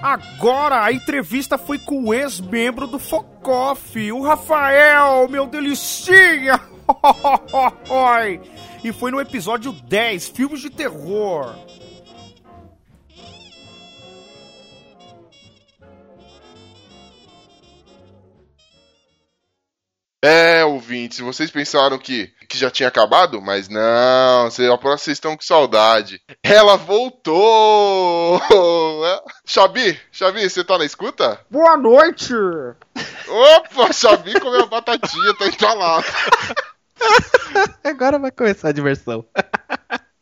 [0.00, 6.60] Agora a entrevista foi com o ex-membro do Focoff, o Rafael, meu delicinha!
[8.84, 11.54] e foi no episódio 10, filmes de terror.
[20.22, 23.40] É, ouvintes, vocês pensaram que, que já tinha acabado?
[23.40, 26.20] Mas não, vocês, aposto que vocês estão com saudade.
[26.42, 28.40] Ela voltou!
[29.06, 29.22] É.
[29.46, 31.40] Xabi, Xabi, você tá na escuta?
[31.48, 32.34] Boa noite.
[33.28, 36.06] Opa, Xabi comeu a batatinha, tá entalado.
[37.84, 39.24] Agora vai começar a diversão.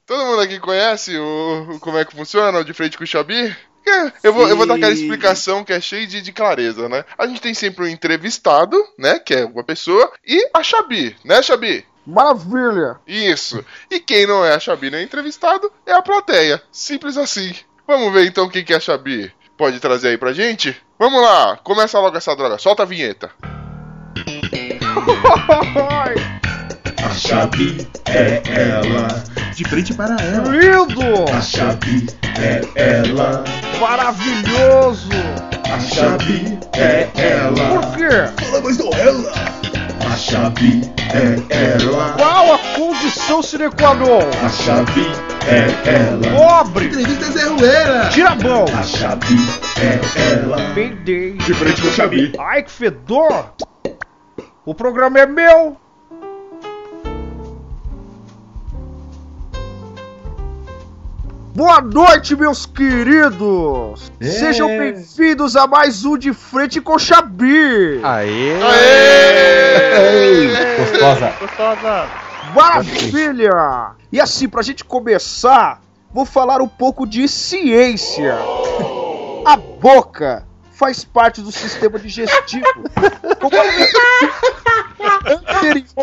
[0.06, 3.06] Todo mundo aqui conhece o, o- como é que funciona o de frente com o
[3.06, 3.56] Xabi?
[3.88, 7.04] É, Eu vou, eu vou dar aquela explicação que é cheia de, de clareza, né?
[7.16, 9.18] A gente tem sempre um entrevistado, né?
[9.18, 11.86] Que é uma pessoa, e a Xabi, né, Xabi?
[12.06, 12.96] Maravilha!
[13.06, 13.64] Isso.
[13.90, 16.62] E quem não é a Xabi nem entrevistado é a plateia.
[16.70, 17.54] Simples assim.
[17.86, 19.32] Vamos ver então quem que é a Xabi.
[19.56, 20.76] Pode trazer aí pra gente?
[20.98, 22.58] Vamos lá, começa logo essa droga.
[22.58, 23.30] Solta a vinheta.
[27.16, 29.08] A Xabi é ela.
[29.54, 30.50] De frente para ela.
[30.50, 31.32] Lindo!
[31.34, 32.06] A Xabi
[32.38, 33.42] é ela.
[33.80, 35.08] Maravilhoso!
[35.72, 37.80] A Xabi é ela.
[37.80, 38.44] Por quê?
[38.44, 39.32] Fala mais do ela.
[40.12, 42.12] A Xabi é ela.
[42.18, 44.20] Qual a condição sine qua non?
[44.44, 45.06] A Xabi
[45.48, 46.36] é ela.
[46.36, 46.84] Pobre!
[46.84, 48.10] Entrevista Zé.
[48.10, 48.66] Tira a mão!
[48.78, 49.38] A Xabi
[49.80, 50.58] é ela.
[50.74, 51.32] Peidei!
[51.32, 52.32] De frente com a Xabi.
[52.38, 53.54] Ai, que fedor!
[54.66, 55.78] O programa é meu!
[61.56, 64.12] Boa noite, meus queridos!
[64.20, 64.26] É.
[64.26, 67.98] Sejam bem-vindos a mais um De Frente com Xabi!
[68.02, 68.62] Aê!
[68.62, 70.76] Aê!
[70.76, 71.32] Gostosa.
[71.40, 72.06] Gostosa.
[72.54, 73.92] Maravilha!
[74.12, 75.80] E assim, pra gente começar,
[76.12, 78.36] vou falar um pouco de ciência.
[79.46, 82.66] A boca faz parte do sistema digestivo.
[83.40, 83.56] Como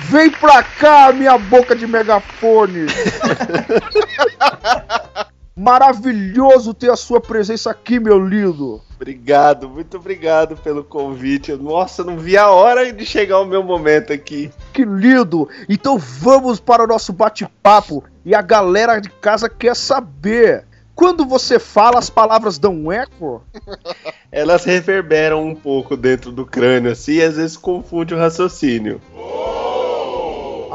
[0.08, 2.86] Vem pra cá, minha boca de megafone.
[5.58, 8.82] Maravilhoso ter a sua presença aqui, meu lindo.
[8.94, 11.54] Obrigado, muito obrigado pelo convite.
[11.54, 14.52] Nossa, não vi a hora de chegar o meu momento aqui.
[14.74, 15.48] Que lindo!
[15.70, 20.66] Então vamos para o nosso bate-papo e a galera de casa quer saber.
[20.94, 23.42] Quando você fala, as palavras dão um eco?
[24.32, 29.00] Elas reverberam um pouco dentro do crânio assim e às vezes confunde o raciocínio.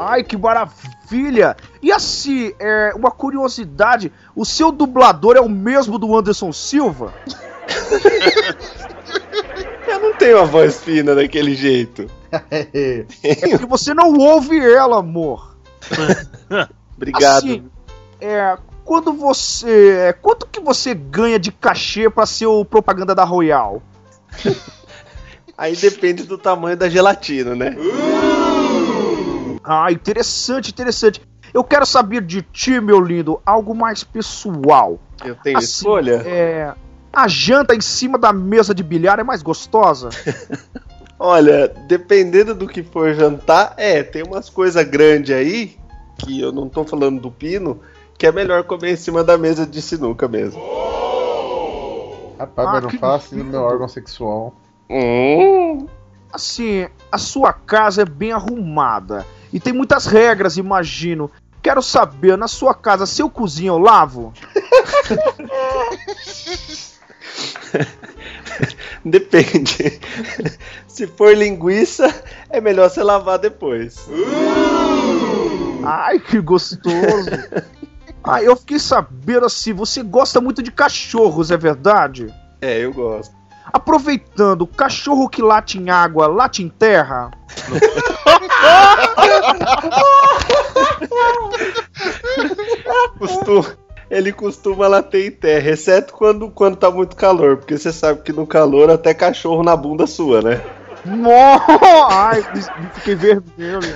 [0.03, 1.55] Ai, que maravilha!
[1.79, 7.13] E assim, é uma curiosidade: o seu dublador é o mesmo do Anderson Silva?
[9.87, 12.07] Eu não tenho a voz fina daquele jeito.
[12.49, 13.05] É
[13.49, 15.55] porque você não ouve ela, amor.
[16.95, 17.45] Obrigado.
[17.45, 17.69] Assim,
[18.19, 20.15] é, quando você.
[20.21, 23.83] Quanto que você ganha de cachê pra ser o propaganda da Royal?
[25.57, 27.75] Aí depende do tamanho da gelatina, né?
[29.63, 31.21] Ah, interessante, interessante.
[31.53, 34.99] Eu quero saber de ti, meu lindo, algo mais pessoal.
[35.23, 36.21] Eu tenho Assim, escolha?
[36.25, 36.73] É.
[37.13, 40.09] A janta em cima da mesa de bilhar é mais gostosa?
[41.19, 45.77] Olha, dependendo do que for jantar, é, tem umas coisas grandes aí,
[46.17, 47.79] que eu não tô falando do pino,
[48.17, 50.59] que é melhor comer em cima da mesa de sinuca mesmo.
[52.39, 54.55] Rapaz, Ah, mas não fala assim no meu órgão sexual.
[54.89, 55.85] Hum,
[56.33, 61.29] Assim, a sua casa é bem arrumada e tem muitas regras, imagino.
[61.61, 64.33] Quero saber, na sua casa, se eu cozinho, eu lavo?
[69.05, 69.99] depende.
[70.87, 74.07] Se for linguiça, é melhor você lavar depois.
[75.83, 76.91] Ai, que gostoso!
[78.23, 82.31] Ah, eu fiquei sabendo assim, você gosta muito de cachorros, é verdade?
[82.61, 83.33] É, eu gosto.
[83.73, 87.31] Aproveitando, cachorro que late em água, late em terra?
[93.17, 93.77] Costuma,
[94.09, 98.33] ele costuma later em terra, exceto quando, quando tá muito calor, porque você sabe que
[98.33, 100.61] no calor até cachorro na bunda sua, né?
[102.09, 102.43] Ai,
[102.95, 103.95] fiquei vermelho.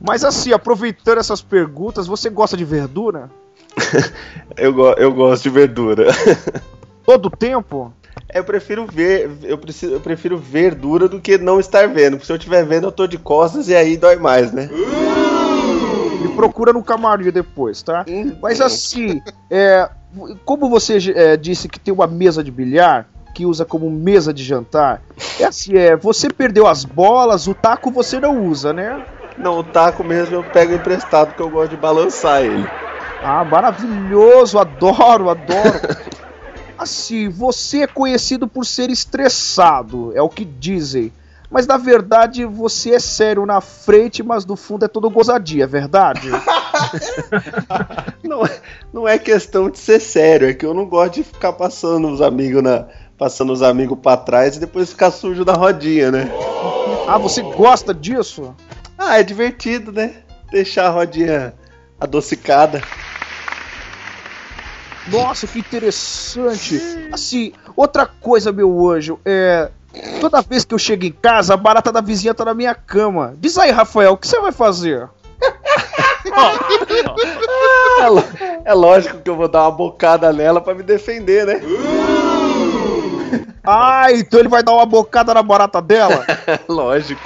[0.00, 3.30] Mas assim, aproveitando essas perguntas, você gosta de verdura?
[4.56, 6.08] Eu, go- eu gosto de verdura.
[7.06, 7.90] Todo tempo?
[8.32, 12.12] Eu prefiro ver, eu, preciso, eu prefiro verdura do que não estar vendo.
[12.12, 14.68] Porque se eu estiver vendo, eu tô de costas e aí dói mais, né?
[16.20, 18.04] Me procura no camarim depois, tá?
[18.08, 19.20] Hum, Mas assim,
[19.50, 19.88] é,
[20.44, 24.44] como você é, disse que tem uma mesa de bilhar que usa como mesa de
[24.44, 25.02] jantar,
[25.40, 29.00] é assim, é, você perdeu as bolas, o taco você não usa, né?
[29.36, 32.68] Não, o taco mesmo eu pego emprestado porque eu gosto de balançar ele.
[33.22, 35.80] Ah, maravilhoso, adoro, adoro.
[36.82, 41.12] Assim, você é conhecido por ser estressado, é o que dizem.
[41.50, 45.66] Mas na verdade você é sério na frente, mas no fundo é todo gozadia, é
[45.66, 46.28] verdade?
[48.24, 48.60] não, é-
[48.92, 52.20] não é questão de ser sério, é que eu não gosto de ficar passando os
[52.20, 52.86] amigos na.
[53.18, 56.28] Passando os amigos pra trás e depois ficar sujo na rodinha, né?
[57.06, 58.52] Ah, você gosta disso?
[58.98, 60.14] Ah, é divertido, né?
[60.50, 61.54] Deixar a rodinha
[62.00, 62.82] adocicada.
[65.06, 66.80] Nossa, que interessante.
[67.12, 69.70] Assim, outra coisa, meu anjo, é.
[70.20, 73.34] Toda vez que eu chego em casa, a barata da vizinha tá na minha cama.
[73.38, 75.08] Diz aí, Rafael, o que você vai fazer?
[78.00, 81.60] É, é lógico que eu vou dar uma bocada nela pra me defender, né?
[83.64, 86.26] Ah, então ele vai dar uma bocada na barata dela?
[86.68, 87.22] lógico.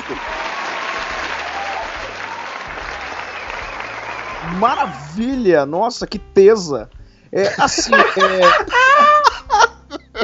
[4.59, 5.65] Maravilha!
[5.65, 6.91] Nossa, que tesa!
[7.33, 8.41] É, assim, é,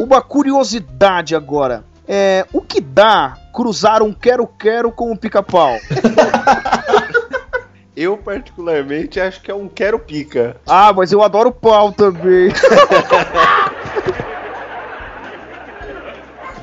[0.01, 1.85] uma curiosidade agora.
[2.07, 5.77] É, o que dá cruzar um quero-quero com um pica-pau?
[7.95, 10.57] Eu, particularmente, acho que é um quero-pica.
[10.67, 12.51] Ah, mas eu adoro pau também.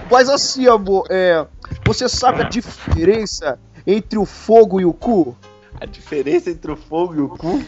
[0.09, 1.45] mas assim, amor, é,
[1.85, 5.37] você sabe a diferença entre o fogo e o cu?
[5.79, 7.63] A diferença entre o fogo e o cu?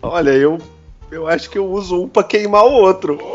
[0.00, 0.58] Olha, eu,
[1.12, 3.18] eu acho que eu uso um pra queimar o outro.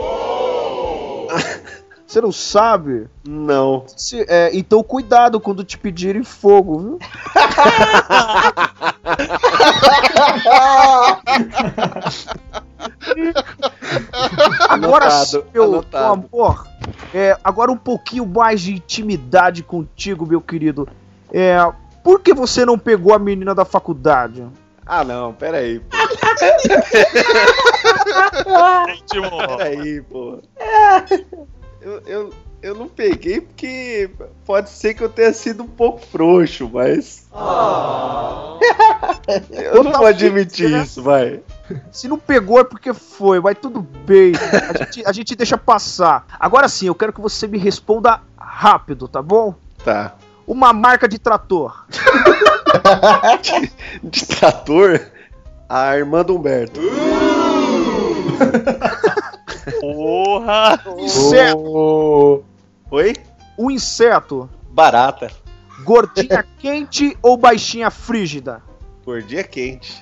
[2.08, 3.08] Você não sabe?
[3.28, 3.84] Não.
[3.88, 7.00] Se- é, então cuidado quando te pedirem fogo, viu?
[14.70, 16.18] Agora Anotado, sim, meu, anotado.
[16.32, 16.68] meu amor,
[17.14, 20.88] é, agora um pouquinho mais de intimidade contigo, meu querido.
[21.32, 21.58] É,
[22.04, 24.46] por que você não pegou a menina da faculdade?
[24.88, 25.80] Ah, não, peraí.
[25.80, 25.98] pô.
[29.58, 30.40] Peraí, pô.
[31.82, 34.10] Eu, eu, eu não peguei porque
[34.46, 37.28] pode ser que eu tenha sido um pouco frouxo, mas.
[39.52, 41.42] eu não vou admitir isso, vai.
[41.92, 44.34] Se não pegou é porque foi, mas tudo bem.
[44.36, 46.26] A gente, a gente deixa passar.
[46.40, 49.54] Agora sim, eu quero que você me responda rápido, tá bom?
[49.84, 50.16] Tá.
[50.48, 51.86] Uma marca de trator.
[54.02, 55.02] De trator,
[55.68, 56.80] a Armando Humberto.
[59.82, 60.82] Porra!
[61.00, 62.46] Inseto.
[62.90, 63.14] Oi?
[63.58, 64.50] Um inseto.
[64.70, 65.30] Barata.
[65.84, 68.62] Gordinha quente ou baixinha frígida?
[69.06, 70.02] Gordinha quente.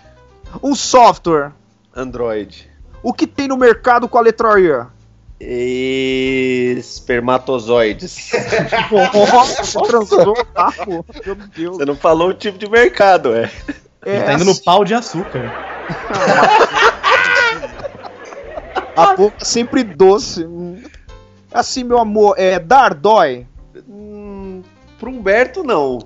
[0.62, 1.52] Um software.
[1.96, 2.70] Android.
[3.02, 4.60] O que tem no mercado com a letra
[5.39, 6.75] E?
[6.77, 8.31] Espermatozoides.
[9.31, 11.05] Nossa, você transou, pô?
[11.25, 11.77] Meu Deus.
[11.77, 13.51] Você não falou o tipo de mercado, é.
[14.05, 15.51] É, Tá indo no assim, pau de açúcar.
[18.95, 20.47] a boca é sempre doce.
[21.51, 23.47] Assim, meu amor, é dar dói.
[23.89, 24.61] Hum,
[24.99, 25.99] pro Humberto, não.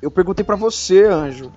[0.00, 1.52] Eu perguntei pra você, anjo.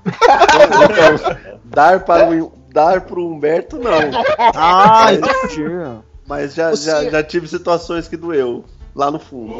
[1.65, 3.91] Dar para o dar pro Humberto, não.
[4.53, 5.07] Ah.
[6.27, 8.65] Mas já, Você- já, já tive situações que doeu.
[8.93, 9.53] Lá no fundo.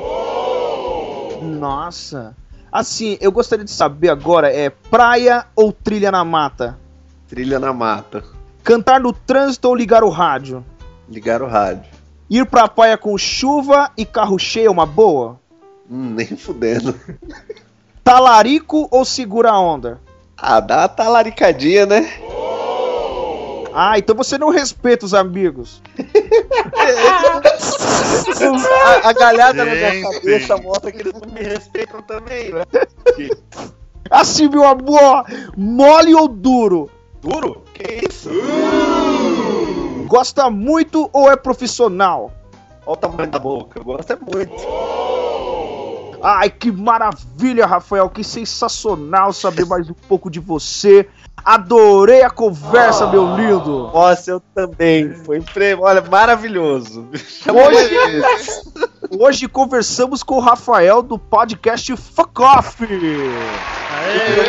[1.41, 2.35] Nossa.
[2.71, 6.77] Assim, eu gostaria de saber agora, é praia ou trilha na mata?
[7.27, 8.23] Trilha na mata.
[8.63, 10.65] Cantar no trânsito ou ligar o rádio?
[11.09, 11.85] Ligar o rádio.
[12.29, 15.39] Ir pra praia com chuva e carro cheio é uma boa?
[15.89, 16.95] Hum, nem fudendo.
[18.03, 19.99] Talarico ou segura a onda?
[20.37, 22.01] Ah, dá uma talaricadinha, né?
[23.77, 25.81] Ah, então você não respeita os amigos.
[28.85, 30.13] A, a galhada na minha Gente.
[30.13, 32.63] cabeça mostra que eles não me respeitam também, né?
[34.09, 35.25] Assim, meu amor,
[35.57, 36.89] mole ou duro?
[37.21, 37.63] Duro?
[37.73, 38.29] Que isso?
[40.07, 42.31] Gosta muito ou é profissional?
[42.85, 43.79] Olha o tamanho da boca.
[43.79, 44.55] Eu gosto é muito.
[46.21, 51.07] Ai, que maravilha, Rafael, que sensacional saber mais um pouco de você.
[51.45, 53.91] Adorei a conversa, meu lindo.
[53.93, 55.13] Nossa, eu também.
[55.13, 55.43] Foi.
[55.79, 57.07] Olha, maravilhoso.
[57.11, 58.63] Vezes.
[59.19, 62.81] Hoje conversamos com o Rafael do podcast Fuck Off.
[62.81, 63.11] Muito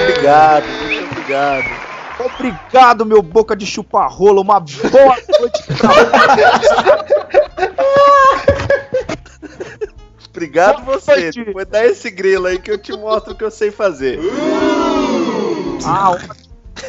[0.02, 1.86] obrigado, muito obrigado.
[2.18, 4.40] Obrigado, meu boca de chupar rola.
[4.40, 5.64] Uma boa noite.
[10.30, 11.16] Obrigado Boa você.
[11.16, 11.44] noite.
[11.44, 14.20] Depois dá esse grilo aí que eu te mostro o que eu sei fazer.
[15.86, 16.14] Ah,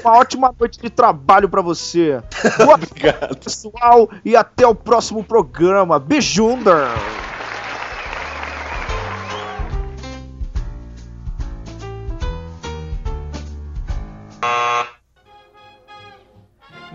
[0.04, 2.22] uma, ótima noite de trabalho pra você.
[2.58, 3.38] Boa Obrigado.
[3.38, 6.00] pessoal e até o próximo programa.
[6.00, 6.88] Beijunda!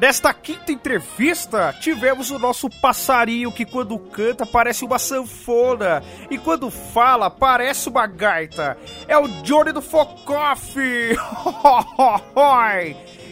[0.02, 6.72] Nesta quinta entrevista, tivemos o nosso passarinho que quando canta parece uma sanfona e quando
[6.72, 8.76] fala parece uma gaita.
[9.06, 10.74] É o Johnny do Focoff!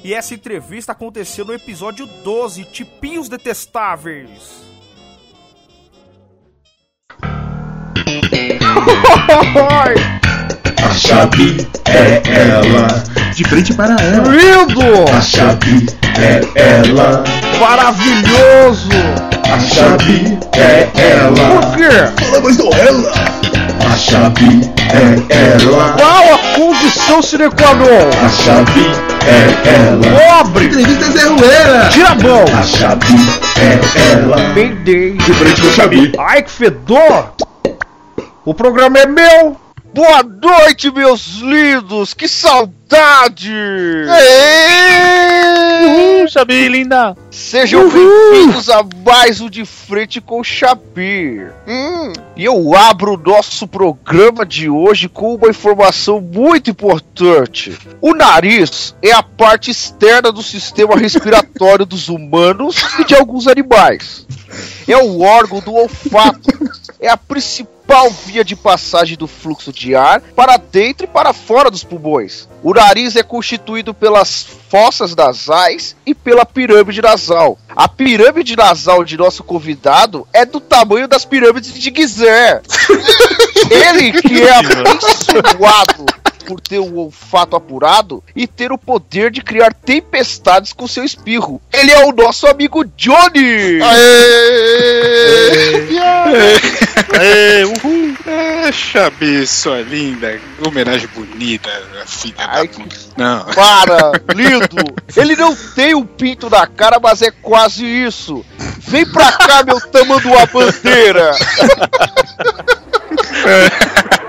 [0.04, 4.60] e essa entrevista aconteceu no episódio 12, Tipinhos Detestáveis.
[10.82, 13.04] A chave é ela.
[13.34, 14.28] De frente para ela.
[14.28, 15.10] Lindo!
[15.16, 15.86] A chave
[16.18, 17.24] é ela.
[17.60, 18.88] Maravilhoso!
[19.52, 21.60] A chave é ela.
[21.60, 22.24] Por quê?
[22.24, 23.12] Fala mais do ela.
[23.90, 25.92] A chave é ela.
[25.92, 28.10] Qual a condição sine qua non?
[28.24, 28.86] A chave
[29.26, 30.42] é ela.
[30.42, 30.66] Pobre!
[30.66, 31.88] Entrevista Zé Ruela.
[31.88, 32.44] Tira a mão!
[32.58, 33.14] A chave
[33.58, 34.36] é ela.
[34.54, 35.12] Peidei!
[35.12, 36.12] De frente com a chave.
[36.18, 37.32] Ai, que fedor!
[38.44, 39.56] O programa é meu!
[39.92, 42.14] Boa noite, meus lindos!
[42.14, 43.52] Que saudade!
[45.84, 47.16] Uhul, Xabi, linda!
[47.28, 51.52] Sejam bem-vindos a mais um De Frente com o Xabir.
[51.66, 57.76] Hum, e eu abro o nosso programa de hoje com uma informação muito importante.
[58.00, 64.24] O nariz é a parte externa do sistema respiratório dos humanos e de alguns animais.
[64.86, 66.48] É o órgão do olfato.
[66.98, 71.70] É a principal via de passagem do fluxo de ar para dentro e para fora
[71.70, 72.48] dos pulmões.
[72.62, 77.58] O nariz é constituído pelas fossas nasais e pela pirâmide nasal.
[77.74, 82.60] A pirâmide nasal de nosso convidado é do tamanho das pirâmides de Gizé.
[83.70, 86.06] Ele que é abençoado
[86.42, 91.60] por ter o olfato apurado e ter o poder de criar tempestades com seu espirro.
[91.72, 93.80] Ele é o nosso amigo Johnny!
[97.18, 98.10] Aê, uhul!
[98.26, 101.70] É, sua linda, homenagem bonita,
[102.06, 102.96] filha Ai, da puta.
[103.16, 104.94] Não, Para, lindo!
[105.16, 108.44] Ele não tem um pinto na cara, mas é quase isso.
[108.78, 111.32] Vem pra cá, meu tamanho a bandeira!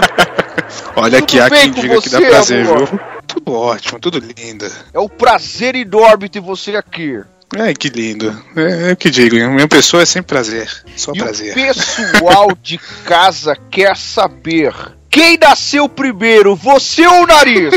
[0.96, 2.88] olha Tudo que há quem diga que dá você, prazer, amor?
[2.88, 3.00] viu?
[3.28, 4.66] Tudo ótimo, tudo lindo.
[4.94, 7.20] É um prazer enorme ter você aqui.
[7.58, 8.30] Ai, que lindo.
[8.56, 10.70] É, é o que digo, minha pessoa é sempre prazer.
[10.96, 11.52] Só E prazer.
[11.52, 14.74] o pessoal de casa quer saber:
[15.10, 17.74] quem nasceu primeiro, você ou o nariz?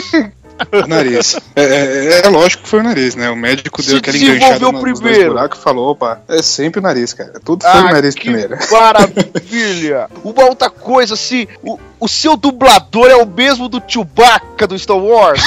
[0.72, 1.36] O nariz.
[1.56, 3.28] É, é- é lógico que foi o nariz, né?
[3.30, 5.32] O médico Se deu aquela desenvolveu enganchada no- nos primeiro.
[5.32, 7.32] buracos e falou, opa, é sempre o nariz, cara.
[7.44, 8.56] Tudo foi o Ah, nariz que primeiro.
[8.70, 10.08] maravilha!
[10.22, 14.96] Uma outra coisa, se o, o seu dublador é o mesmo do Chewbacca do Star
[14.96, 15.42] Wars?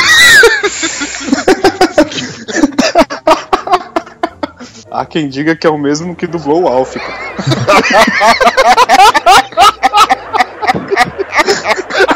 [4.91, 6.95] Há quem diga que é o mesmo que dublou o Alf.
[6.95, 7.27] cara.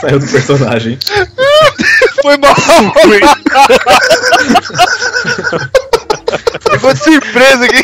[0.00, 0.98] Saiu do personagem.
[2.22, 2.54] Foi mal!
[6.72, 7.82] Ficou de surpresa aqui.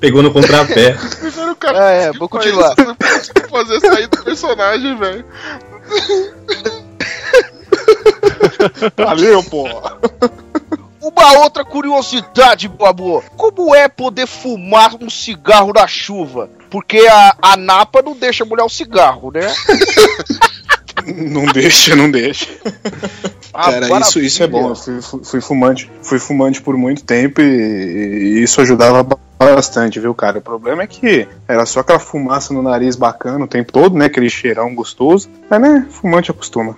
[0.00, 0.96] Pegou no contrapé.
[1.74, 2.74] Ah, é, vou continuar.
[2.74, 5.24] faz- fazer sair do personagem, velho.
[8.96, 9.68] Valeu, pô.
[11.08, 13.24] Uma outra curiosidade, amor.
[13.36, 16.50] Como é poder fumar um cigarro na chuva?
[16.70, 19.40] Porque a, a napa não deixa molhar o cigarro, né?
[21.06, 22.48] Não deixa, não deixa.
[23.54, 24.00] Ah, Cara, maravilha.
[24.00, 24.70] isso, isso é bom.
[24.70, 25.88] Eu fui, fui- fumante.
[26.02, 27.44] Fui fumante por muito tempo e,
[28.38, 29.04] e isso ajudava
[29.38, 30.38] bastante, viu, cara?
[30.38, 34.06] O problema é que era só aquela fumaça no nariz bacana o tempo todo, né?
[34.06, 35.28] Aquele cheirão gostoso.
[35.48, 36.76] Mas, né, fumante acostuma.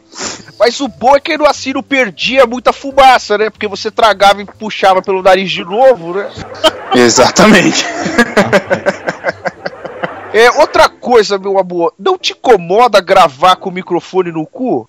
[0.58, 3.50] Mas o bom é que no assino perdia muita fumaça, né?
[3.50, 6.28] Porque você tragava e puxava pelo nariz de novo, né?
[6.94, 7.86] Exatamente.
[10.38, 14.88] É, outra coisa, meu amor, não te incomoda gravar com o microfone no cu?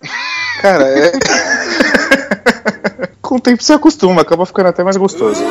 [0.61, 1.11] Cara, é.
[3.19, 5.43] Com o tempo você acostuma, acaba ficando até mais gostoso.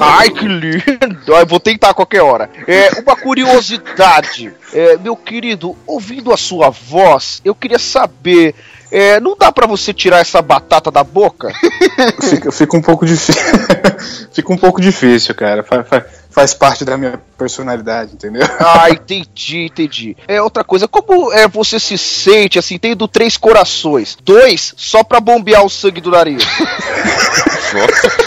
[0.00, 1.20] Ai, que lindo!
[1.26, 2.48] Eu vou tentar a qualquer hora.
[2.66, 4.54] É, uma curiosidade.
[4.72, 8.54] É, meu querido, ouvindo a sua voz, eu queria saber.
[8.92, 11.50] É, não dá pra você tirar essa batata da boca?
[12.22, 13.34] Fica, fica um pouco difícil.
[14.32, 15.62] fica um pouco difícil, cara.
[15.62, 18.46] Fa- fa- faz parte da minha personalidade, entendeu?
[18.58, 20.16] Ah, entendi, entendi.
[20.26, 24.16] É outra coisa, como é você se sente assim, tendo três corações?
[24.22, 26.42] Dois só pra bombear o sangue do nariz.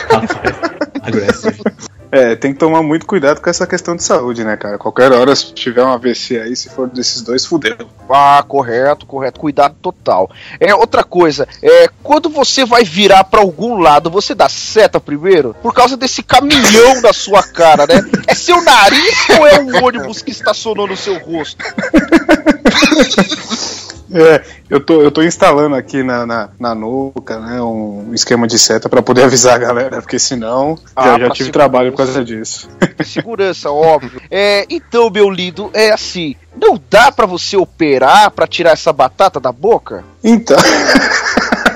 [0.09, 0.29] Rapaz,
[1.01, 1.63] agressivo.
[2.11, 4.77] É, tem que tomar muito cuidado com essa questão de saúde, né, cara?
[4.77, 7.75] Qualquer hora, se tiver um AVC aí, se for desses dois, fudeu.
[8.09, 9.39] Ah, correto, correto.
[9.39, 10.29] Cuidado total.
[10.59, 15.55] É outra coisa, é quando você vai virar pra algum lado, você dá seta primeiro?
[15.61, 17.95] Por causa desse caminhão na sua cara, né?
[18.27, 21.63] É seu nariz ou é um ônibus que estacionou no seu rosto?
[24.15, 28.57] É, eu tô, eu tô instalando aqui na, na, na nuca, né, um esquema de
[28.57, 32.23] seta pra poder avisar a galera, porque senão Ah, já, já tive trabalho por causa
[32.23, 32.69] disso.
[33.03, 34.21] Segurança, óbvio.
[34.31, 36.35] É, então, meu lindo, é assim.
[36.57, 40.05] Não dá pra você operar pra tirar essa batata da boca?
[40.23, 40.55] Então.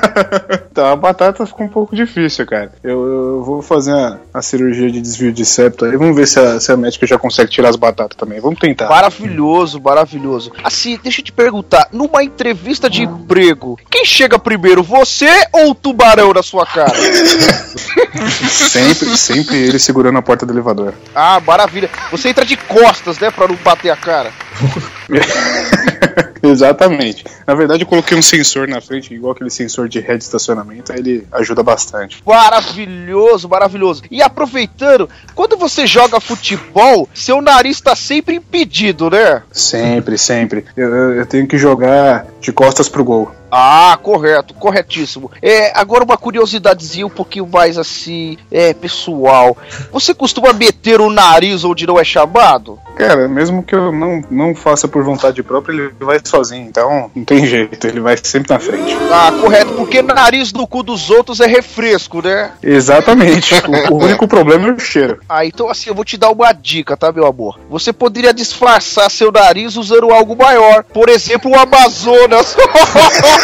[0.71, 2.71] então, a batata ficou um pouco difícil, cara.
[2.83, 5.95] Eu, eu vou fazer a, a cirurgia de desvio de septo aí.
[5.97, 8.39] Vamos ver se a, se a médica já consegue tirar as batatas também.
[8.39, 8.89] Vamos tentar.
[8.89, 10.51] Maravilhoso, maravilhoso.
[10.63, 15.75] Assim, deixa eu te perguntar, numa entrevista de emprego, quem chega primeiro, você ou o
[15.75, 16.93] tubarão na sua cara?
[18.49, 20.93] Sempre, sempre ele segurando a porta do elevador.
[21.13, 21.89] Ah, maravilha.
[22.11, 24.31] Você entra de costas, né, pra não bater a cara.
[26.41, 27.25] Exatamente.
[27.45, 30.91] Na verdade, eu coloquei um sensor na frente, igual aquele sensor de ré de estacionamento,
[30.93, 32.21] aí ele ajuda bastante.
[32.25, 34.03] Maravilhoso, maravilhoso.
[34.09, 39.41] E aproveitando, quando você joga futebol, seu nariz tá sempre impedido, né?
[39.51, 40.65] Sempre, sempre.
[40.77, 43.31] Eu- eu tenho que jogar de costas pro gol.
[43.51, 45.31] Ah, correto, corretíssimo.
[45.41, 49.57] É, agora uma curiosidadezinha um pouquinho mais assim, é, pessoal.
[49.91, 52.79] Você costuma meter o nariz onde não é chamado?
[52.95, 57.23] Cara, mesmo que eu não, não faça por vontade própria, ele vai sozinho, então não
[57.23, 58.95] tem jeito, ele vai sempre na frente.
[59.11, 62.51] Ah, correto, porque nariz no cu dos outros é refresco, né?
[62.61, 63.53] Exatamente.
[63.89, 65.19] o, o único problema é o cheiro.
[65.29, 67.59] Ah, então assim, eu vou te dar uma dica, tá, meu amor?
[67.69, 70.83] Você poderia disfarçar seu nariz usando algo maior.
[70.83, 72.55] Por exemplo, o Amazonas.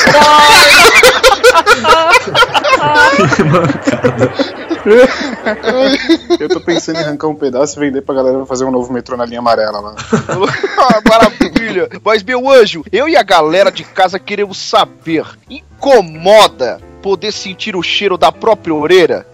[6.40, 9.18] Eu tô pensando em arrancar um pedaço e vender pra galera fazer um novo metrô
[9.18, 9.96] na linha amarela lá.
[10.78, 11.90] Ah, Maravilha!
[12.04, 17.84] Mas, meu anjo, eu e a galera de casa queremos saber: incomoda poder sentir o
[17.84, 19.26] cheiro da própria orelha?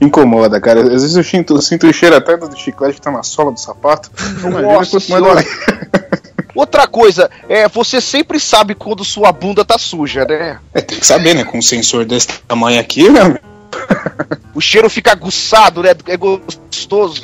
[0.00, 0.80] Incomoda, cara.
[0.82, 3.50] Às vezes eu sinto, eu sinto o cheiro até do chiclete que tá na sola
[3.50, 4.10] do sapato.
[4.40, 5.46] Imagina Nossa quanto mais.
[6.54, 10.58] Outra coisa, é, você sempre sabe quando sua bunda tá suja, né?
[10.74, 11.44] É, tem que saber, né?
[11.44, 13.38] Com um sensor desse tamanho aqui, né?
[14.54, 15.90] O cheiro fica aguçado, né?
[16.06, 17.22] É gostoso.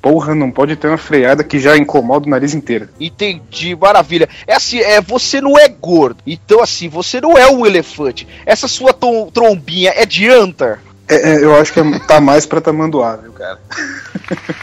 [0.00, 2.88] Porra, não pode ter uma freada que já incomoda o nariz inteiro.
[3.00, 4.28] Entendi, maravilha.
[4.46, 6.18] É assim, é, você não é gordo.
[6.24, 8.28] Então, assim, você não é um elefante.
[8.46, 10.78] Essa sua trombinha é de anta?
[11.08, 13.58] É, é, eu acho que é- tá mais pra tamanduá, viu, cara?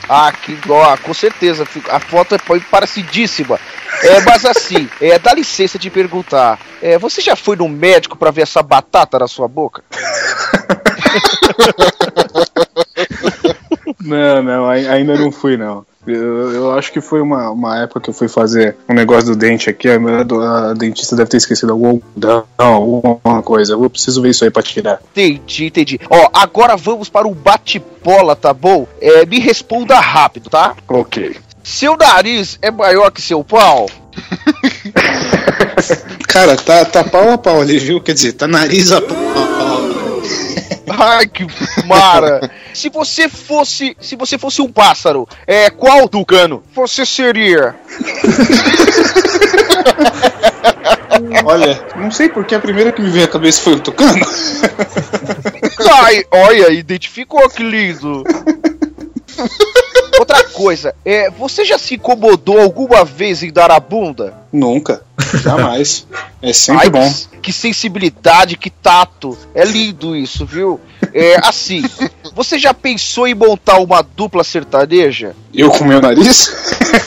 [0.10, 1.66] Ah, que ó, com certeza.
[1.90, 3.58] A foto é pa- parecidíssima.
[4.04, 6.60] É, mas assim, é, dá licença de perguntar.
[6.82, 9.82] É, você já foi no médico pra ver essa batata na sua boca?
[14.02, 15.86] Não, não, ai- ainda não fui, não.
[16.06, 19.36] Eu, eu acho que foi uma, uma época que eu fui fazer um negócio do
[19.36, 23.74] dente aqui, a, minha a dentista deve ter esquecido algum algodão, alguma coisa.
[23.74, 25.00] Eu preciso ver isso aí pra tirar.
[25.12, 26.00] Entendi, entendi.
[26.10, 28.88] Ó, agora vamos para o bate-bola, tá bom?
[29.00, 30.76] É, me responda rápido, tá?
[30.88, 31.38] Ok.
[31.64, 33.90] Seu nariz é maior que seu pau?
[36.28, 38.02] Cara, tá, tá pau a pau ali, viu?
[38.02, 39.53] Quer dizer, tá nariz a pau.
[40.90, 41.46] Ai, que
[41.86, 42.52] mara!
[42.74, 47.76] se você fosse, se você fosse um pássaro, é qual tucano você seria?
[51.46, 54.26] Olha, não sei porque a primeira que me veio à cabeça foi o tucano.
[56.04, 58.24] Ai, olha, identificou que lindo.
[60.20, 64.34] Outra coisa, é, você já se incomodou alguma vez em dar a bunda?
[64.52, 65.02] Nunca,
[65.44, 66.06] jamais.
[66.42, 67.14] É sempre Ai, bom.
[67.32, 69.38] Que, que sensibilidade, que tato.
[69.56, 70.80] É lindo isso, viu?
[71.14, 71.84] É assim,
[72.36, 75.36] você já pensou em montar uma dupla sertaneja?
[75.54, 76.54] Eu com meu nariz?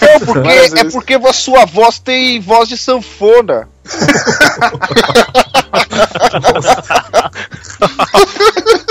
[0.00, 3.68] Não, porque, é porque a sua voz tem voz de sanfona.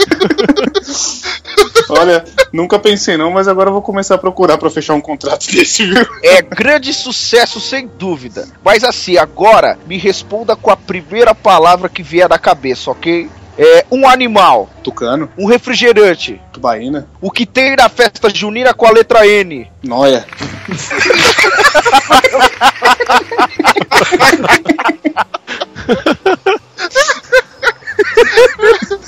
[1.88, 5.46] Olha, nunca pensei não, mas agora eu vou começar a procurar pra fechar um contrato
[5.50, 6.06] desse, viu?
[6.22, 8.46] É grande sucesso, sem dúvida.
[8.64, 13.28] Mas assim, agora me responda com a primeira palavra que vier na cabeça, ok?
[13.58, 18.90] É um animal, Tucano, um refrigerante, tubaína, o que tem na festa junina com a
[18.90, 19.70] letra N.
[19.82, 20.24] noia.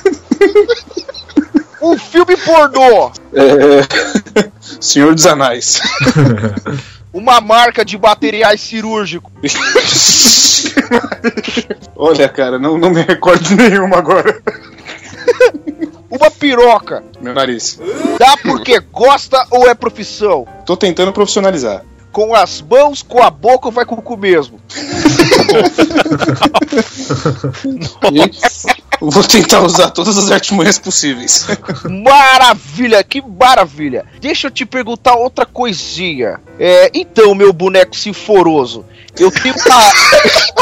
[1.83, 4.51] Um filme pornô, É...
[4.81, 5.81] Senhor dos Anais.
[7.13, 9.33] uma marca de materiais cirúrgicos,
[11.97, 14.41] Olha, cara, não, não me recordo nenhuma agora.
[16.11, 17.03] Uma piroca.
[17.21, 17.81] Meu nariz.
[18.19, 20.47] Dá porque gosta ou é profissão?
[20.67, 21.85] Tô tentando profissionalizar.
[22.11, 24.61] Com as mãos, com a boca ou vai com o cu mesmo?
[29.11, 31.47] Vou tentar usar todas as artimanhas possíveis.
[31.91, 34.05] Maravilha, que maravilha.
[34.21, 36.41] Deixa eu te perguntar outra coisinha.
[36.59, 38.85] É, então, meu boneco sinforoso,
[39.19, 40.62] eu tenho uma.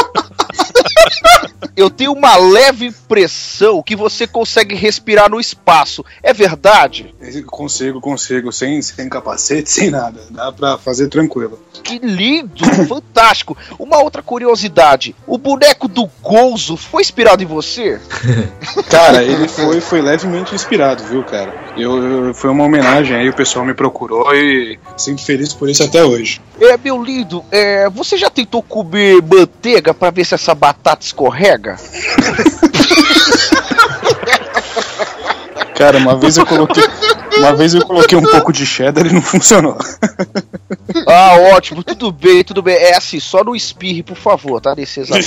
[1.75, 6.03] eu tenho uma leve impressão que você consegue respirar no espaço.
[6.21, 7.13] É verdade?
[7.47, 8.51] Consigo, consigo.
[8.51, 10.21] Sem, sem capacete, sem nada.
[10.29, 11.59] Dá pra fazer tranquilo.
[11.83, 13.57] Que lindo, fantástico.
[13.79, 17.99] Uma outra curiosidade: o boneco do Gonzo foi inspirado em você?
[18.89, 21.53] Cara, ele foi, foi levemente inspirado, viu, cara?
[21.77, 21.97] Eu,
[22.27, 26.03] eu- foi uma homenagem aí, o pessoal me procurou e sinto feliz por isso até
[26.03, 26.41] hoje.
[26.59, 31.77] É, meu lindo, é, você já tentou comer manteiga pra ver se essa batata escorrega?
[35.81, 36.83] Cara, uma vez eu coloquei.
[37.37, 39.77] Uma vez eu coloquei um pouco de cheddar e não funcionou.
[41.07, 42.75] Ah, ótimo, tudo bem, tudo bem.
[42.75, 44.75] É assim, só não espirre, por favor, tá?
[44.75, 45.23] Nesse exato.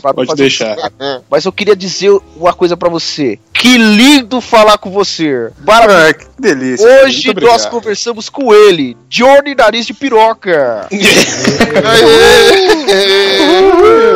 [0.14, 0.76] Pode deixar.
[1.28, 3.38] Mas eu queria dizer uma coisa pra você.
[3.52, 5.50] Que lindo falar com você.
[5.66, 6.08] Maravilha.
[6.08, 6.86] Ah, que delícia.
[6.86, 10.88] Muito Hoje nós conversamos com ele, Johnny Nariz de Piroca.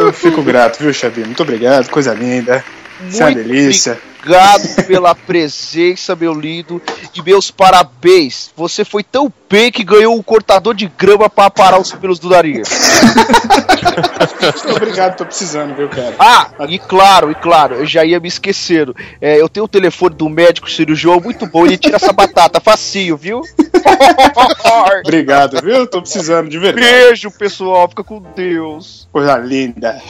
[0.03, 1.24] Eu fico grato, viu, Xabi?
[1.24, 2.64] Muito obrigado, coisa linda.
[3.09, 3.99] Isso é uma Muito delícia.
[4.19, 6.83] Obrigado pela presença, meu lindo.
[7.14, 8.51] E meus parabéns.
[8.57, 12.29] Você foi tão bem que ganhou um cortador de grama pra aparar os pelos do
[12.29, 12.69] nariz.
[14.64, 16.14] Muito obrigado, tô precisando, viu, cara?
[16.19, 18.95] Ah, e claro, e claro, eu já ia me esquecendo.
[19.21, 23.16] É, eu tenho o telefone do médico cirurgião muito bom, ele tira essa batata facinho,
[23.16, 23.41] viu?
[25.05, 25.87] Obrigado, viu?
[25.87, 26.87] Tô precisando de verdade.
[26.87, 29.09] Beijo, pessoal, fica com Deus.
[29.12, 30.01] Coisa linda.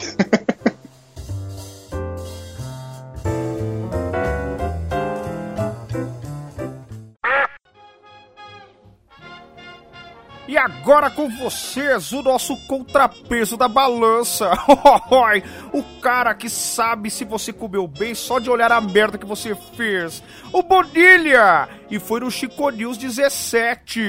[10.49, 14.49] E agora com vocês, o nosso contrapeso da balança.
[15.71, 19.53] o cara que sabe se você comeu bem só de olhar a merda que você
[19.77, 20.23] fez.
[20.51, 21.69] O Bonilha!
[21.87, 24.01] E foi no Chico News 17.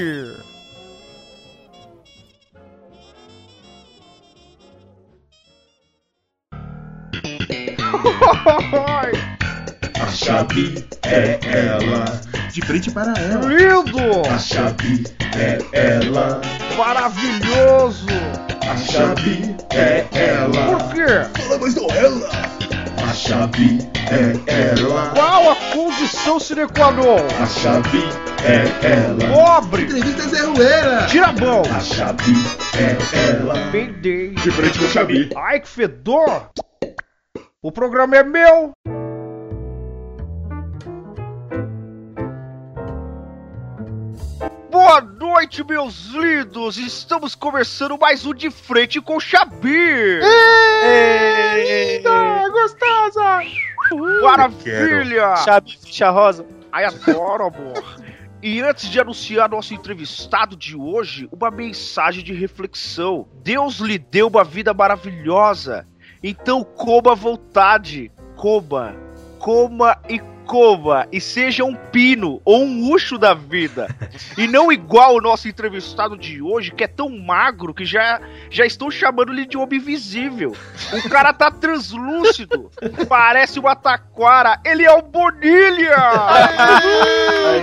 [10.03, 12.21] A chave é ela.
[12.53, 13.47] De frente para ela.
[13.47, 14.29] Lindo!
[14.29, 15.05] A chave
[15.37, 16.41] é ela.
[16.77, 18.07] Maravilhoso!
[18.69, 20.79] A chave é ela.
[20.79, 21.41] Por quê?
[21.43, 22.31] Fala mais não ela.
[23.09, 23.79] A chave
[24.11, 25.11] é ela.
[25.15, 27.17] Qual a condição sine qua non?
[27.43, 28.09] A chave
[28.45, 29.61] é ela.
[29.61, 29.83] Pobre!
[29.83, 31.07] Entrevista Zé Rueira.
[31.09, 31.63] Tira a mão!
[31.63, 32.35] A chave
[32.79, 33.55] é ela.
[33.71, 34.31] Peidei!
[34.31, 35.31] De frente com o Xabi.
[35.37, 36.51] Ai, que fedor!
[37.63, 38.73] O programa é meu!
[45.31, 46.77] Noite, meus lindos!
[46.77, 50.21] Estamos começando mais um De Frente com o Xabir!
[51.55, 52.49] Linda!
[52.51, 53.41] Gostosa!
[54.23, 55.37] Maravilha!
[55.37, 56.45] Chabi ficha rosa.
[56.73, 58.01] Ai, adoro, amor!
[58.43, 63.29] E antes de anunciar nosso entrevistado de hoje, uma mensagem de reflexão.
[63.45, 65.87] Deus lhe deu uma vida maravilhosa.
[66.25, 68.11] Então coma à vontade.
[68.35, 68.97] Coma.
[69.39, 70.19] Coma e
[70.51, 71.07] coma.
[71.13, 73.87] E seja um pino ou um luxo da vida.
[74.37, 78.21] E não igual o nosso entrevistado de hoje, que é tão magro que já,
[78.51, 80.57] já estão chamando ele de homem invisível.
[80.93, 82.69] O cara tá translúcido.
[83.09, 84.61] Parece uma taquara.
[84.65, 85.97] Ele é o Bonilha!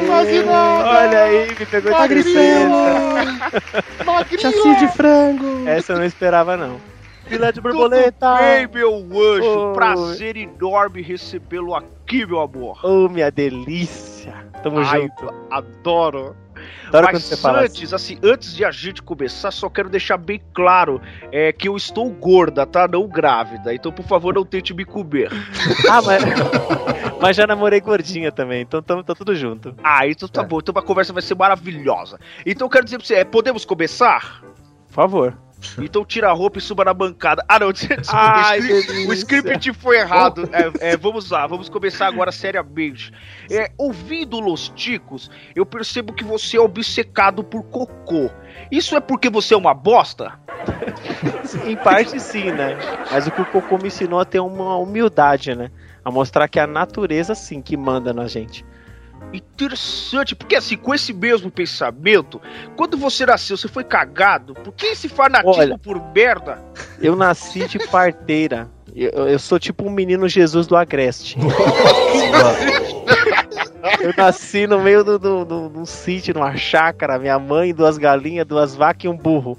[0.05, 0.89] Quase nada.
[0.89, 2.69] Olha aí, me pegou de surpresa.
[4.39, 5.67] Chassi de frango.
[5.67, 6.79] Essa eu não esperava, não.
[7.25, 8.31] Filé de borboleta.
[8.31, 9.59] Tudo bem, meu anjo.
[9.59, 9.73] Oi.
[9.73, 12.79] Prazer enorme recebê-lo aqui, meu amor.
[12.83, 14.33] Oh, minha delícia.
[14.63, 15.33] Tamo Ai, junto.
[15.49, 16.35] Adoro.
[16.87, 21.01] Adoro Mas antes, assim, antes de a gente começar, só quero deixar bem claro
[21.31, 22.87] é, que eu estou gorda, tá?
[22.87, 23.73] Não grávida.
[23.73, 25.29] Então, por favor, não tente me comer.
[25.89, 26.23] Ah, mas...
[27.21, 29.75] mas já namorei gordinha também, então tamo, tá tudo junto.
[29.83, 30.59] Ah, então tá bom.
[30.59, 32.19] Então a conversa vai ser maravilhosa.
[32.45, 34.41] Então eu quero dizer pra você, é, podemos começar?
[34.87, 35.37] Por favor.
[35.79, 37.43] Então tira a roupa e suba na bancada.
[37.47, 39.09] Ah, não, desculpa, Ai, o, script, delícia.
[39.09, 40.49] o script foi errado.
[40.51, 43.11] É, é, vamos lá, vamos começar agora seriamente.
[43.49, 48.29] É, ouvindo Los Ticos, eu percebo que você é obcecado por cocô.
[48.71, 50.33] Isso é porque você é uma bosta?
[51.65, 52.77] Em parte sim, né?
[53.11, 55.71] Mas o que o Cocô me ensinou a ter uma humildade, né?
[56.03, 58.65] A mostrar que é a natureza sim que manda na gente.
[59.33, 62.41] Interessante, porque assim, com esse mesmo pensamento,
[62.75, 64.53] quando você nasceu, você foi cagado?
[64.53, 65.77] Por que esse fanatismo Olha.
[65.77, 66.63] por merda?
[67.01, 68.69] Eu nasci de parteira.
[68.95, 71.37] Eu, eu sou tipo um menino Jesus do Agreste.
[74.01, 77.97] Eu nasci no meio do, do, do, de um sítio, numa chácara, minha mãe, duas
[77.97, 79.57] galinhas, duas vacas e um burro.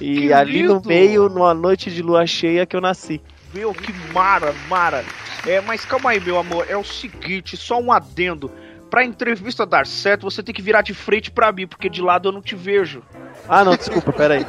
[0.00, 0.88] E Que ali no lindo!
[0.88, 3.20] meio, numa noite de lua cheia, que eu nasci.
[3.52, 5.04] Meu, que mara, mara.
[5.46, 6.66] É, mas calma aí, meu amor.
[6.68, 8.50] É o seguinte, só um adendo.
[8.90, 12.28] Pra entrevista dar certo, você tem que virar de frente pra mim, porque de lado
[12.28, 13.02] eu não te vejo.
[13.48, 14.44] Ah, não, desculpa, peraí.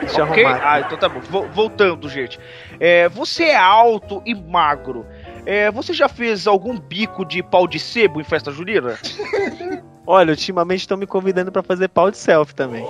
[0.00, 0.44] Deixa eu ok?
[0.44, 0.62] arrumar.
[0.64, 1.20] Ah, então tá bom.
[1.20, 2.38] Vo- voltando, gente.
[2.80, 5.06] É, você é alto e magro.
[5.46, 8.98] É, você já fez algum bico de pau de sebo em festa junina?
[10.06, 12.84] Olha, ultimamente estão me convidando pra fazer pau de selfie também.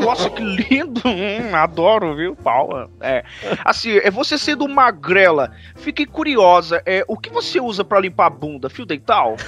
[0.00, 1.00] Nossa, que lindo!
[1.04, 2.36] Hum, adoro, viu?
[2.36, 2.88] Pau.
[3.00, 3.24] É.
[3.64, 5.52] Assim, é você sendo magrela.
[5.76, 6.82] Fiquei curiosa.
[6.86, 8.68] É, o que você usa pra limpar a bunda?
[8.70, 9.36] Fio dental?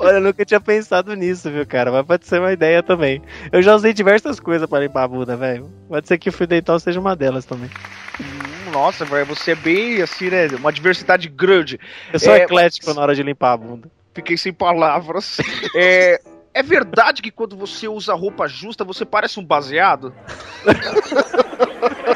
[0.00, 1.90] Olha, eu nunca tinha pensado nisso, viu, cara?
[1.90, 3.22] Mas pode ser uma ideia também.
[3.50, 5.70] Eu já usei diversas coisas pra limpar a bunda, velho.
[5.88, 7.70] Pode ser que o fio dental seja uma delas também.
[8.20, 10.46] Hum, Nossa, velho, você é bem assim, né?
[10.58, 11.80] Uma diversidade grande.
[12.12, 13.90] Eu sou É, eclético na hora de limpar a bunda.
[14.14, 15.38] Fiquei sem palavras.
[15.74, 16.20] É,
[16.52, 20.14] é verdade que quando você usa roupa justa, você parece um baseado?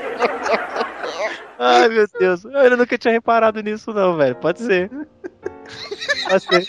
[1.59, 2.45] Ai, meu Deus.
[2.45, 4.35] Eu nunca tinha reparado nisso, não, velho.
[4.37, 4.91] Pode ser.
[6.29, 6.69] Pode ser.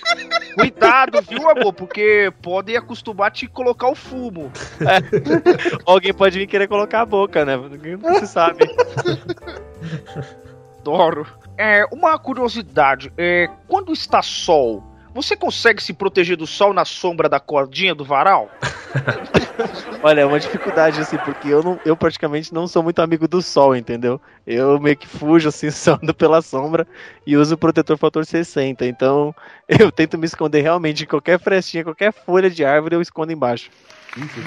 [0.56, 1.74] Cuidado, viu, amor?
[1.74, 4.52] Porque podem acostumar a te colocar o fumo.
[5.86, 7.58] Alguém pode vir querer colocar a boca, né?
[8.02, 8.66] Não se sabe.
[10.80, 11.28] Adoro.
[11.58, 13.12] É, uma curiosidade.
[13.18, 14.84] É, quando está sol,
[15.18, 18.52] você consegue se proteger do sol na sombra da cordinha do varal?
[20.04, 23.42] Olha, é uma dificuldade, assim, porque eu, não, eu praticamente não sou muito amigo do
[23.42, 24.22] sol, entendeu?
[24.46, 26.88] Eu meio que fujo, assim, só ando pela sombra
[27.26, 28.86] e uso o protetor fator 60.
[28.86, 29.34] Então,
[29.68, 33.72] eu tento me esconder realmente em qualquer frestinha, qualquer folha de árvore, eu escondo embaixo.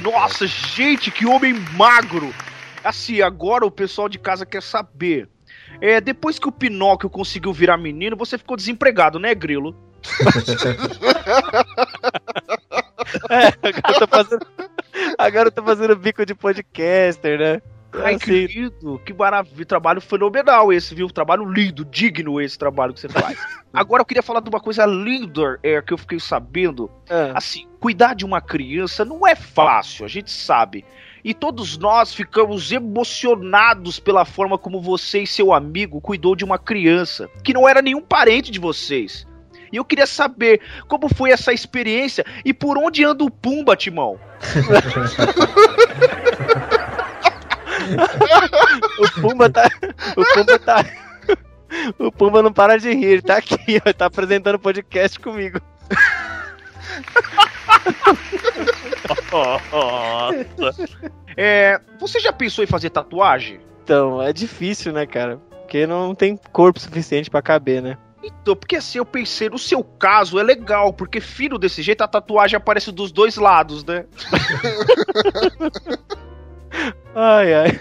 [0.03, 2.33] Nossa, gente, que homem magro!
[2.85, 5.29] Assim, agora o pessoal de casa quer saber.
[5.81, 9.89] É, depois que o Pinóquio conseguiu virar menino, você ficou desempregado, né, Grilo?
[13.29, 14.47] É, agora eu tô fazendo,
[15.19, 17.63] agora eu tô fazendo bico de podcaster, né?
[17.93, 21.09] Ai, que lindo, que maravilha, trabalho fenomenal esse, viu?
[21.09, 23.37] Trabalho lindo, digno esse trabalho que você faz.
[23.75, 26.91] Agora eu queria falar de uma coisa linda é, que eu fiquei sabendo.
[27.09, 27.33] Ah.
[27.35, 30.85] Assim, cuidar de uma criança não é fácil, a gente sabe.
[31.25, 36.59] E todos nós ficamos emocionados pela forma como você e seu amigo cuidou de uma
[36.59, 39.27] criança que não era nenhum parente de vocês.
[39.73, 44.18] E eu queria saber como foi essa experiência e por onde anda o Pumba, Timão.
[48.99, 49.68] O Pumba tá.
[50.16, 50.85] O Pumba tá.
[51.99, 55.61] O Pumba não para de rir, ele tá aqui, ó, tá apresentando podcast comigo.
[59.33, 60.91] Nossa.
[61.37, 63.61] É, você já pensou em fazer tatuagem?
[63.85, 65.39] Então, é difícil, né, cara?
[65.61, 67.97] Porque não tem corpo suficiente pra caber, né?
[68.23, 72.09] Então, porque assim, eu pensei, no seu caso é legal, porque filho desse jeito a
[72.09, 74.05] tatuagem aparece dos dois lados, né?
[77.14, 77.81] Ai, ai.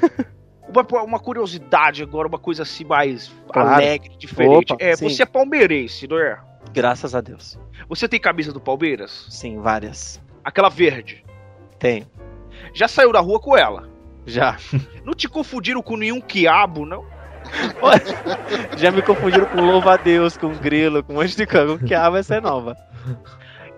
[0.67, 3.69] Uma, uma curiosidade agora, uma coisa assim mais Claro.
[3.69, 4.73] alegre, diferente.
[4.73, 5.07] Opa, é, sim.
[5.09, 6.39] você é palmeirense, não é?
[6.73, 7.59] Graças a Deus.
[7.87, 9.27] Você tem camisa do Palmeiras?
[9.29, 10.21] Sim, várias.
[10.43, 11.23] Aquela verde.
[11.79, 12.05] Tem.
[12.73, 13.89] Já saiu da rua com ela?
[14.25, 14.57] Já.
[15.03, 17.05] Não te confundiram com nenhum quiabo, não?
[18.77, 21.77] Já me confundiram com louva a Deus, com grilo, com um monte de coisa.
[21.77, 22.75] Que ah, vai ser nova.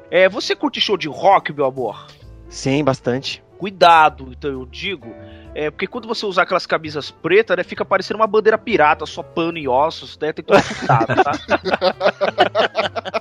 [0.09, 2.07] É, você curte show de rock, meu amor?
[2.49, 3.43] Sim, bastante.
[3.61, 5.13] Cuidado, então eu digo.
[5.53, 9.21] É, porque quando você usar aquelas camisas pretas, né, fica parecendo uma bandeira pirata, só
[9.21, 10.33] pano e ossos, né?
[10.33, 11.31] Tem que tomar cuidado, tá?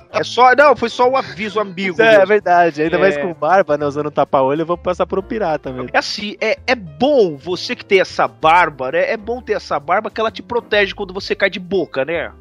[0.09, 0.55] é só.
[0.55, 2.01] Não, foi só um aviso amigo.
[2.01, 2.25] É, mesmo.
[2.25, 2.81] verdade.
[2.81, 2.99] Ainda É.
[2.99, 3.85] mais com barba, né?
[3.85, 5.91] Usando tapa-olho, eu vou passar por um pirata mesmo.
[5.93, 9.11] É assim, é, é bom você que tem essa barba, né?
[9.11, 12.31] É bom ter essa barba que ela te protege quando você cai de boca, né?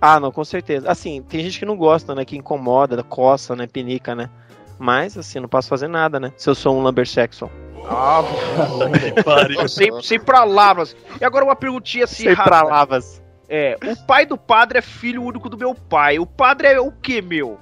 [0.00, 0.90] Ah, não, com certeza.
[0.90, 2.24] Assim, tem gente que não gosta, né?
[2.24, 3.66] Que incomoda, coça, né?
[3.66, 4.30] Pinica, né?
[4.78, 6.32] Mas, assim, não posso fazer nada, né?
[6.36, 7.50] Se eu sou um lumbersexual.
[7.86, 10.96] Ah, sem, sem palavras.
[11.20, 13.22] E agora uma perguntinha assim, Sem palavras.
[13.46, 16.18] É, o pai do padre é filho único do meu pai.
[16.18, 17.58] O padre é o que, meu?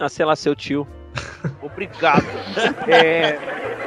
[0.00, 0.86] Ah, sei lá, seu tio.
[1.60, 2.24] Obrigado.
[2.86, 3.36] É,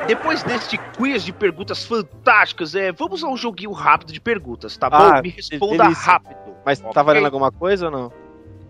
[0.08, 4.90] depois deste quiz de perguntas fantásticas, é, vamos a um joguinho rápido de perguntas, tá
[4.90, 4.98] bom?
[4.98, 6.04] Ah, Me responda delícia.
[6.12, 6.38] rápido.
[6.66, 7.04] Mas tá Ok?
[7.04, 8.12] valendo alguma coisa ou não?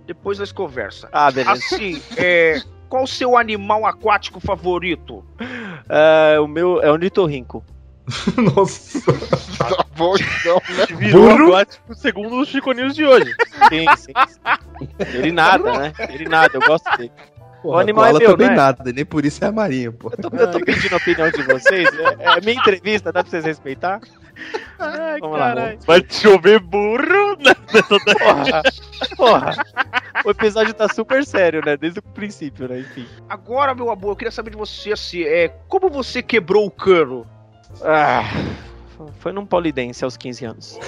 [0.05, 1.09] Depois nós conversa.
[1.11, 1.51] Ah, beleza.
[1.53, 5.23] Assim, é, qual o seu animal aquático favorito?
[5.89, 7.63] É, o meu é o Nitorrinco.
[8.55, 9.01] Nossa.
[9.57, 10.85] Tá bom, então, né?
[10.97, 13.33] Virou aquático segundo os chiconinhos de hoje.
[13.69, 14.89] Sim, sim, sim.
[15.17, 15.93] Ele nada, né?
[16.09, 17.11] Ele nada, eu gosto dele.
[17.63, 18.55] O animal é meu, também né?
[18.55, 20.11] nada, nem por isso é marinho, pô.
[20.15, 21.89] Eu tô, eu tô pedindo a opinião de vocês.
[21.93, 23.99] É, é a minha entrevista, dá pra vocês respeitar?
[24.79, 25.79] Ai, Vamos lá, caralho.
[25.85, 28.63] Vai chover burro nessa Porra,
[29.17, 29.65] porra.
[30.23, 31.75] O episódio tá super sério, né?
[31.75, 32.79] Desde o princípio, né?
[32.79, 33.07] Enfim.
[33.27, 37.25] Agora, meu amor, eu queria saber de você assim, é, como você quebrou o cano?
[37.81, 38.23] Ah,
[39.19, 40.79] foi num polidense aos 15 anos.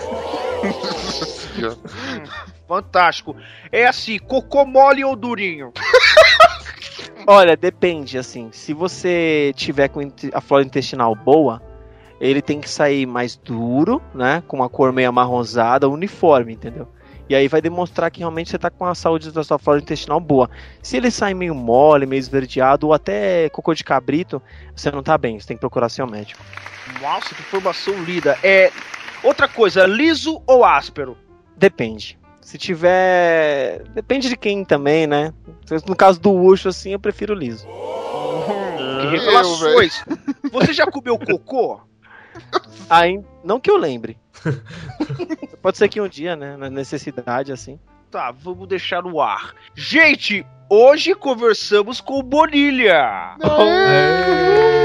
[2.68, 3.36] Fantástico.
[3.72, 5.74] É assim, cocô mole ou durinho?
[7.28, 8.50] Olha, depende, assim.
[8.52, 10.02] Se você tiver com
[10.34, 11.62] a flora intestinal boa,
[12.20, 14.44] ele tem que sair mais duro, né?
[14.48, 16.88] Com uma cor meio amarronzada, uniforme, entendeu?
[17.30, 20.20] E aí vai demonstrar que realmente você tá com a saúde da sua flora intestinal
[20.20, 20.50] boa.
[20.82, 24.42] Se ele sai meio mole, meio esverdeado, ou até cocô de cabrito,
[24.76, 26.44] você não tá bem, você tem que procurar seu médico.
[27.00, 28.36] Nossa, que informação lida.
[28.42, 28.72] É.
[29.22, 31.16] Outra coisa, liso ou áspero?
[31.56, 32.19] Depende.
[32.50, 33.84] Se tiver.
[33.94, 35.32] Depende de quem também, né?
[35.88, 37.68] No caso do Ucho, assim, eu prefiro liso.
[39.02, 40.04] Que revelações!
[40.52, 41.80] Você já comeu cocô?
[42.90, 44.18] Aí, não que eu lembre.
[45.62, 46.58] Pode ser que um dia, né?
[46.58, 47.80] Na necessidade, assim.
[48.10, 49.54] Tá, vamos deixar no ar.
[49.76, 53.38] Gente, hoje conversamos com o Bonilha.
[53.44, 54.79] É.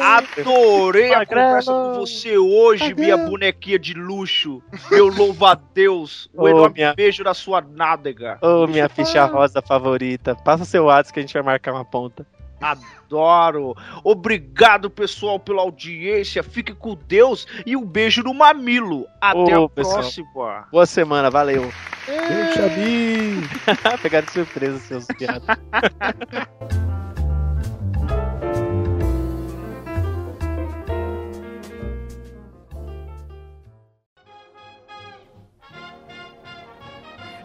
[0.00, 4.62] Adorei a conversa com você hoje, minha bonequinha de luxo.
[4.90, 6.28] Meu louva-a-Deus.
[6.34, 8.38] Um Ô, enorme minha- beijo na sua nádega.
[8.42, 10.34] Ô, minha ficha rosa favorita.
[10.36, 12.26] Passa seu WhatsApp que a gente vai marcar uma ponta.
[12.60, 13.76] Adoro.
[14.02, 16.42] Obrigado, pessoal, pela audiência.
[16.42, 19.06] Fique com Deus e um beijo no mamilo.
[19.20, 19.98] Até Ô, a pessoal.
[20.00, 20.66] próxima.
[20.72, 21.70] Boa semana, valeu.
[22.06, 23.48] Beijo, Xabi!
[24.02, 25.46] Pegaram de surpresa, seus piados.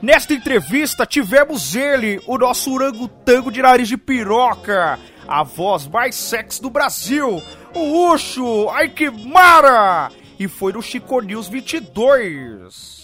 [0.03, 6.61] Nesta entrevista tivemos ele, o nosso orangotango de nariz de piroca, a voz mais sexy
[6.61, 7.41] do Brasil,
[7.73, 10.11] o Ucho, ai que mara!
[10.37, 13.01] E foi no Chico News 22.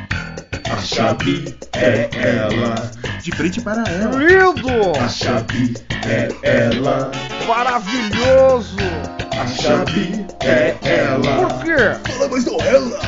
[0.71, 2.75] A Xabi é ela.
[3.21, 4.15] De frente para ela.
[4.15, 4.97] Lindo!
[4.99, 5.73] A Xabi
[6.07, 7.11] é ela.
[7.45, 8.77] Maravilhoso!
[9.37, 11.49] A Xabi é ela.
[11.49, 12.11] Por quê?
[12.11, 12.99] Fala mais do ela.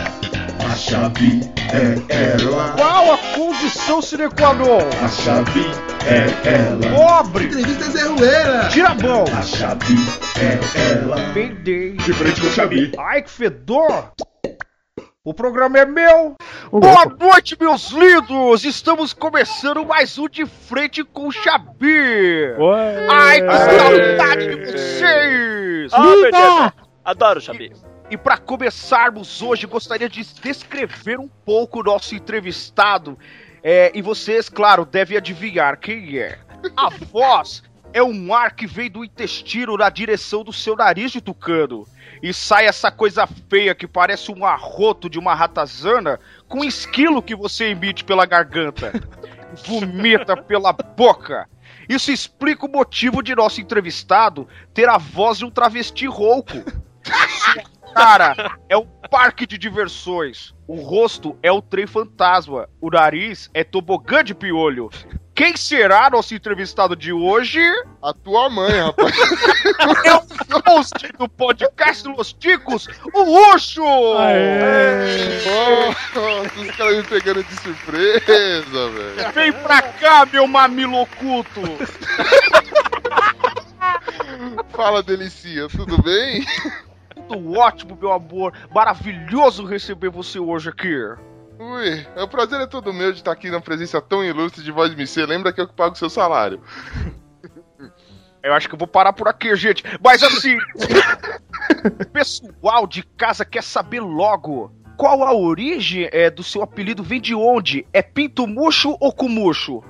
[0.70, 1.41] A Xabi
[1.72, 2.74] é ela.
[2.76, 4.80] Qual a condição sine qua non?
[5.03, 5.66] A Xabi
[6.05, 7.24] é ela.
[7.24, 7.45] Pobre!
[7.45, 8.68] Entrevista Zé Rueira.
[8.72, 9.24] Tira a mão!
[9.38, 9.95] A Xabi
[10.41, 11.16] é ela.
[11.34, 11.93] Peidei.
[11.93, 12.91] De frente com o Xabi.
[12.97, 14.11] Ai, que fedor!
[15.26, 16.36] O programa é meu!
[16.69, 18.65] Boa noite, meus lindos!
[18.65, 22.51] Estamos começando mais um De Frente com o Xabi!
[23.09, 25.93] Ai, que saudade de vocês!
[25.93, 26.74] Ah.
[27.05, 27.71] Adoro, Xabi.
[28.11, 33.17] E para começarmos hoje, gostaria de descrever um pouco o nosso entrevistado.
[33.63, 36.38] É, e vocês, claro, devem adivinhar quem é.
[36.76, 37.63] A voz
[37.93, 41.88] é um ar que vem do intestino na direção do seu nariz de tucano.
[42.24, 46.17] E sai essa coisa feia que parece um arroto de uma ratazana
[46.47, 48.93] com esquilo que você emite pela garganta.
[49.67, 51.49] Vomita pela boca.
[51.89, 56.63] Isso explica o motivo de nosso entrevistado ter a voz de um travesti rouco.
[57.93, 60.55] Cara, é um parque de diversões.
[60.65, 62.69] O rosto é o trem fantasma.
[62.80, 64.89] O nariz é tobogã de piolho.
[65.36, 67.60] Quem será nosso entrevistado de hoje?
[68.02, 69.14] A tua mãe, rapaz.
[70.06, 70.24] É o
[70.68, 73.82] host do podcast Los Ticos, o Ucho!
[76.14, 79.32] Nossa, os caras me pegando de surpresa, velho.
[79.34, 81.62] Vem pra cá, meu mamilo oculto!
[84.70, 86.46] Fala, Delicia, tudo bem?
[87.16, 88.54] Tudo ótimo, meu amor.
[88.74, 90.96] Maravilhoso receber você hoje aqui.
[91.60, 94.91] Ui, o prazer é todo meu de estar aqui na presença tão ilustre de Voz
[94.91, 95.26] MC.
[95.26, 96.62] Lembra que eu que pago o seu salário.
[98.43, 99.86] Eu acho que eu vou parar por aqui, gente.
[100.04, 100.58] Mas assim,
[101.95, 104.70] o pessoal de casa quer saber logo.
[104.97, 107.01] Qual a origem é, do seu apelido?
[107.01, 107.88] Vem de onde?
[107.93, 109.82] É pinto murcho ou cumucho?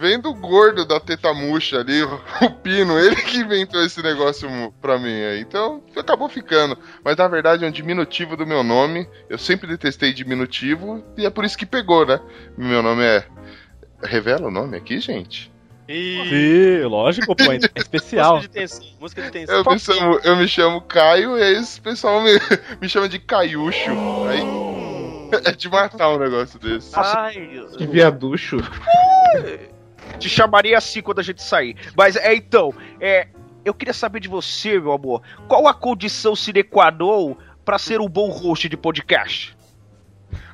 [0.00, 2.02] Vem do gordo da teta murcha ali,
[2.40, 4.48] o Pino, ele que inventou esse negócio
[4.80, 5.40] pra mim aí.
[5.40, 6.78] Então, acabou ficando.
[7.04, 9.06] Mas na verdade é um diminutivo do meu nome.
[9.28, 12.18] Eu sempre detestei diminutivo e é por isso que pegou, né?
[12.56, 13.26] Meu nome é.
[14.02, 15.52] Revela o nome aqui, gente?
[15.86, 18.36] Sim, lógico, pô, é especial.
[18.36, 18.86] Música de tensão.
[18.98, 19.56] Música de tensão.
[19.56, 22.30] Eu me chamo, eu me chamo Caio e aí esse pessoal me,
[22.80, 23.90] me chama de Caiucho.
[24.28, 24.40] Aí
[25.44, 26.92] é de matar um negócio desse.
[26.94, 28.56] Ai, Que viaducho.
[30.18, 31.76] Te chamaria assim quando a gente sair.
[31.96, 33.28] Mas é então, é.
[33.64, 38.00] eu queria saber de você, meu amor, qual a condição sine qua non pra ser
[38.00, 39.56] um bom host de podcast?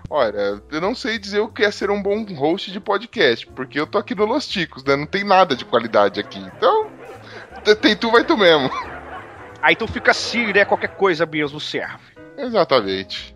[0.08, 3.78] Olha, eu não sei dizer o que é ser um bom host de podcast, porque
[3.78, 4.94] eu tô aqui no Los Ticos, né?
[4.94, 6.38] Não tem nada de qualidade aqui.
[6.38, 6.90] Então,
[7.80, 8.70] tem tu, vai tu mesmo.
[9.60, 10.64] Aí tu fica assim, né?
[10.64, 12.04] Qualquer coisa mesmo serve.
[12.38, 13.35] Exatamente.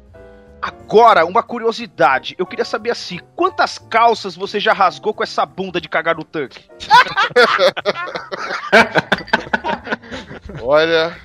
[0.61, 2.35] Agora, uma curiosidade.
[2.39, 6.25] Eu queria saber assim, quantas calças você já rasgou com essa bunda de cagar no
[6.25, 6.69] tanque?
[10.63, 11.17] Olha,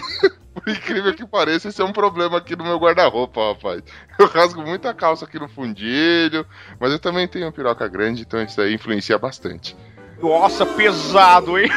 [0.54, 3.82] por incrível que pareça, esse é um problema aqui no meu guarda-roupa, rapaz.
[4.18, 6.46] Eu rasgo muita calça aqui no fundilho,
[6.80, 9.76] mas eu também tenho piroca grande, então isso aí influencia bastante.
[10.20, 11.70] Nossa, pesado, hein?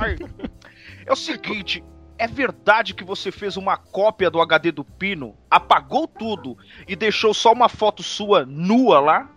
[1.06, 1.84] é o seguinte,
[2.20, 6.54] é verdade que você fez uma cópia do HD do Pino, apagou tudo
[6.86, 9.30] e deixou só uma foto sua nua lá?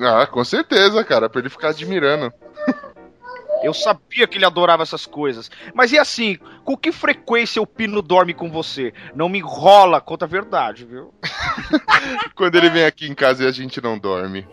[0.00, 2.32] Ah, com certeza, cara, pra ele ficar admirando.
[3.62, 5.50] Eu sabia que ele adorava essas coisas.
[5.74, 8.94] Mas e assim, com que frequência o Pino dorme com você?
[9.14, 11.12] Não me enrola, conta a verdade, viu?
[12.34, 14.48] Quando ele vem aqui em casa e a gente não dorme.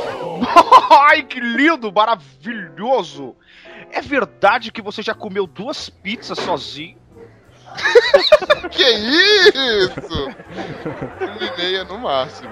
[1.10, 3.36] Ai, que lindo, maravilhoso!
[3.90, 7.01] É verdade que você já comeu duas pizzas sozinho?
[8.70, 10.24] que isso?
[11.20, 12.50] Uma e meia no máximo.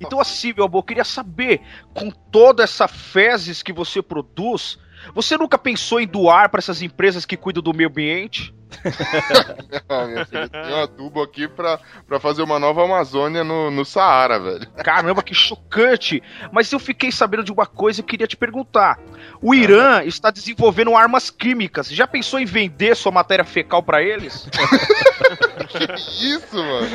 [0.00, 1.62] Então assim, meu amor, eu queria saber,
[1.94, 4.78] com toda essa fezes que você produz,
[5.14, 8.54] você nunca pensou em doar para essas empresas que cuidam do meio ambiente?
[9.88, 11.78] Ah, meu filho, tem um adubo aqui pra,
[12.08, 14.68] pra fazer uma nova Amazônia no, no Saara, velho.
[14.82, 16.20] Caramba, que chocante!
[16.50, 18.98] Mas eu fiquei sabendo de uma coisa e queria te perguntar.
[19.40, 21.88] O Irã está desenvolvendo armas químicas.
[21.88, 24.48] Já pensou em vender sua matéria fecal para eles?
[25.68, 25.84] que
[26.26, 26.88] isso, mano?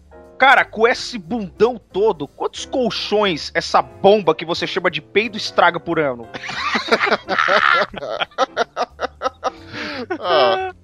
[0.43, 5.79] Cara, com esse bundão todo, quantos colchões essa bomba que você chama de peido estraga
[5.79, 6.29] por ano?
[10.19, 10.75] Ah,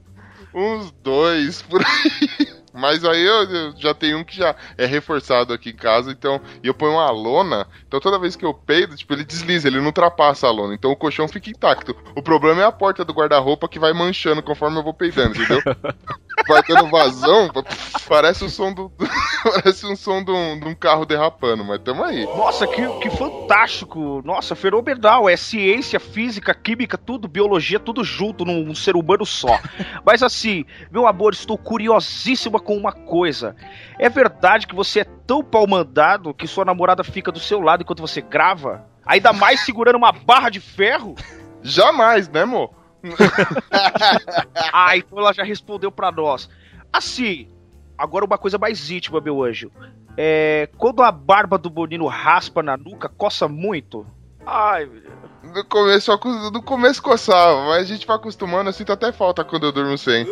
[0.55, 2.49] uns dois por aí.
[2.73, 6.41] Mas aí eu, eu já tenho um que já é reforçado aqui em casa, então.
[6.63, 9.79] E eu ponho uma lona, então toda vez que eu peido, tipo, ele desliza, ele
[9.79, 10.75] não ultrapassa a lona.
[10.75, 11.97] Então o colchão fica intacto.
[12.15, 15.61] O problema é a porta do guarda-roupa que vai manchando conforme eu vou peidando, entendeu?
[16.47, 17.51] vai dando vazão,
[18.09, 18.91] parece o som do.
[19.43, 22.25] parece um som de um, de um carro derrapando, mas tamo aí.
[22.25, 24.23] Nossa, que, que fantástico!
[24.25, 25.29] Nossa, fenomenal!
[25.29, 29.59] É ciência, física, química, tudo, biologia, tudo junto num, num ser humano só.
[30.05, 33.57] Mas assim, meu amor, estou curiosíssima com uma coisa.
[33.99, 37.83] É verdade que você é tão pau mandado que sua namorada fica do seu lado
[37.83, 38.85] enquanto você grava?
[39.05, 41.15] Ainda mais segurando uma barra de ferro?
[41.63, 42.78] Jamais, né, amor?
[44.73, 46.49] ah, então ela já respondeu pra nós.
[46.93, 47.49] Assim,
[47.97, 49.71] agora uma coisa mais íntima, meu anjo.
[50.17, 54.07] É, quando a barba do Bonino raspa na nuca, coça muito?
[54.45, 55.15] Ai, meu Deus.
[55.55, 56.21] No começo,
[56.53, 59.97] no começo coçava, mas a gente vai acostumando, eu sinto até falta quando eu durmo
[59.97, 60.27] sem.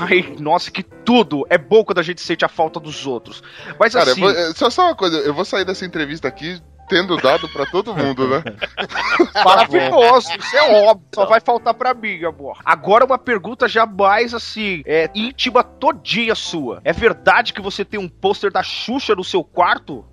[0.00, 1.44] Ai, nossa, que tudo!
[1.50, 3.42] É bom quando a gente sente a falta dos outros.
[3.78, 4.20] Mas Cara, assim.
[4.20, 6.60] vou- só, só uma coisa, eu vou sair dessa entrevista aqui
[6.90, 8.42] tendo dado pra todo mundo, né?
[9.44, 11.06] Maravilhoso, isso é óbvio.
[11.14, 12.58] Só vai faltar pra mim, amor.
[12.64, 16.80] Agora uma pergunta já mais assim, é íntima todinha sua.
[16.84, 20.04] É verdade que você tem um pôster da Xuxa no seu quarto?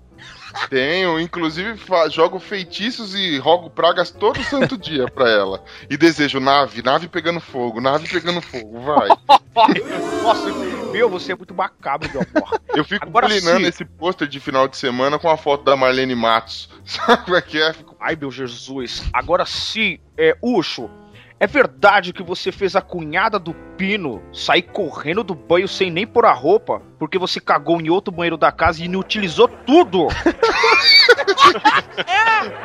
[0.70, 1.78] Tenho, inclusive
[2.10, 5.62] jogo feitiços e rogo pragas todo santo dia pra ela.
[5.90, 9.08] E desejo nave, nave pegando fogo, nave pegando fogo, vai.
[10.22, 10.50] Nossa,
[10.92, 12.60] meu, você é muito macabro, meu amor.
[12.74, 13.28] Eu fico Agora
[13.60, 13.64] sim.
[13.66, 16.68] esse pôster de final de semana com a foto da Marlene Matos.
[16.84, 17.72] Sabe como é que é?
[17.72, 19.02] Fico- Ai, meu Jesus.
[19.12, 20.88] Agora sim, é, Ucho,
[21.40, 26.06] é verdade que você fez a cunhada do Pino sair correndo do banho sem nem
[26.06, 26.82] pôr a roupa?
[26.98, 30.08] Porque você cagou em outro banheiro da casa e inutilizou tudo?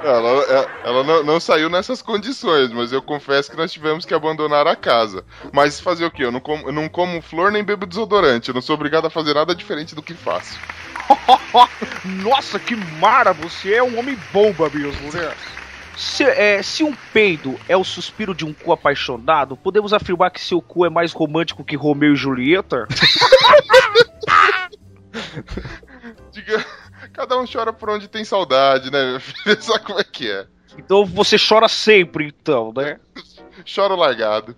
[0.03, 4.13] Ela, é- ela não, não saiu nessas condições, mas eu confesso que nós tivemos que
[4.13, 5.23] abandonar a casa.
[5.51, 6.25] Mas fazer o quê?
[6.25, 8.49] Eu não como, eu não como flor nem bebo desodorante.
[8.49, 10.57] Eu não sou obrigado a fazer nada diferente do que faço.
[12.23, 13.33] Nossa, que mara!
[13.33, 15.33] Você é um homem bomba mesmo, né?
[15.95, 20.41] Se, é, se um peido é o suspiro de um cu apaixonado, podemos afirmar que
[20.41, 22.87] seu cu é mais romântico que Romeu e Julieta?
[26.31, 26.65] Diga,
[27.13, 29.61] cada um chora por onde tem saudade, né, filho?
[29.61, 30.47] Sabe como é que é?
[30.77, 32.99] Então você chora sempre, então, né?
[33.63, 34.55] Choro largado.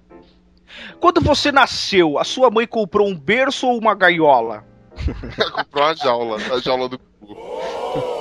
[1.00, 4.66] Quando você nasceu, a sua mãe comprou um berço ou uma gaiola?
[5.54, 7.36] Comprou uma jaula, a jaula do cu.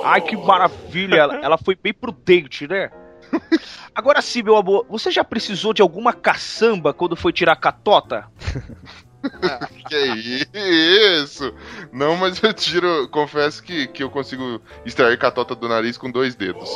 [0.03, 1.39] Ai, que maravilha!
[1.41, 2.91] Ela foi bem prudente, né?
[3.93, 8.27] Agora sim, meu amor, você já precisou de alguma caçamba quando foi tirar a catota?
[9.89, 11.53] que isso?
[11.91, 13.07] Não, mas eu tiro.
[13.09, 16.69] Confesso que, que eu consigo extrair catota do nariz com dois dedos.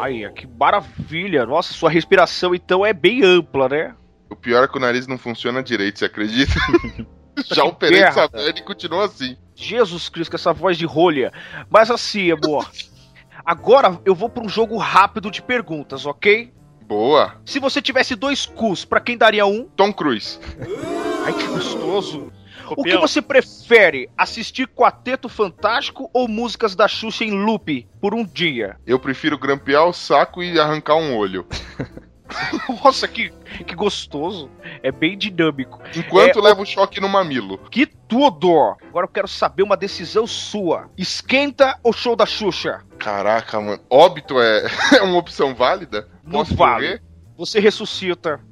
[0.00, 1.44] Ai, que maravilha.
[1.44, 3.94] Nossa, sua respiração então é bem ampla, né?
[4.30, 6.52] O pior é que o nariz não funciona direito, você acredita?
[7.46, 9.36] Já operei essa merda e continua assim.
[9.54, 11.32] Jesus Cristo, com essa voz de rolha.
[11.70, 12.68] Mas assim, amor.
[13.48, 16.52] Agora eu vou pra um jogo rápido de perguntas, ok?
[16.82, 17.36] Boa.
[17.46, 19.64] Se você tivesse dois cus, pra quem daria um?
[19.74, 20.38] Tom Cruise.
[21.24, 22.30] Ai, que gostoso.
[22.76, 24.10] O que você prefere?
[24.18, 28.76] Assistir Quarteto Fantástico ou músicas da Xuxa em loop por um dia?
[28.86, 31.46] Eu prefiro grampear o saco e arrancar um olho.
[32.84, 33.30] Nossa, que,
[33.66, 34.50] que gostoso.
[34.82, 35.80] É bem dinâmico.
[35.94, 37.58] Enquanto É, leva o choque no mamilo.
[37.70, 38.76] Que tudo!
[38.88, 40.90] Agora eu quero saber uma decisão sua.
[40.96, 42.82] Esquenta ou show da Xuxa?
[42.98, 43.80] Caraca, mano.
[43.88, 44.66] Óbito é,
[44.98, 46.08] é uma opção válida?
[46.24, 47.00] Não Posso vale.
[47.36, 48.40] Você ressuscita.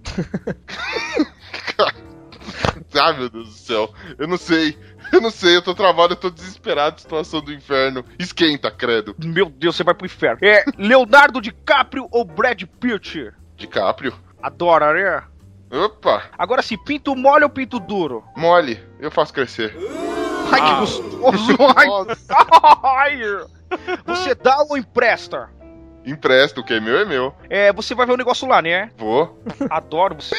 [2.98, 3.93] Ah, meu Deus do céu.
[4.19, 4.77] Eu não sei.
[5.12, 7.01] Eu não sei, eu tô travado, eu tô desesperado.
[7.01, 8.05] Situação do inferno.
[8.19, 9.15] Esquenta, credo.
[9.23, 10.39] Meu Deus, você vai pro inferno.
[10.43, 13.32] É Leonardo DiCaprio ou Brad Pitt?
[13.57, 14.15] DiCaprio.
[14.43, 15.23] Adora, né?
[15.85, 18.23] Opa, Agora sim, pinto mole ou pinto duro?
[18.37, 18.81] mole.
[19.01, 19.74] Eu faço crescer.
[20.53, 20.66] Ai, Ah.
[20.66, 21.57] que gostoso!
[22.85, 23.19] Ai.
[24.07, 25.51] Você dá ou empresta?
[26.05, 27.35] Empresto, o que é meu é meu.
[27.51, 28.93] É, você vai ver o negócio lá, né?
[28.97, 29.43] Vou.
[29.69, 30.37] Adoro você.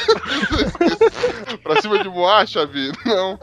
[1.62, 2.94] pra cima de Moá, Xavi?
[3.06, 3.38] Não.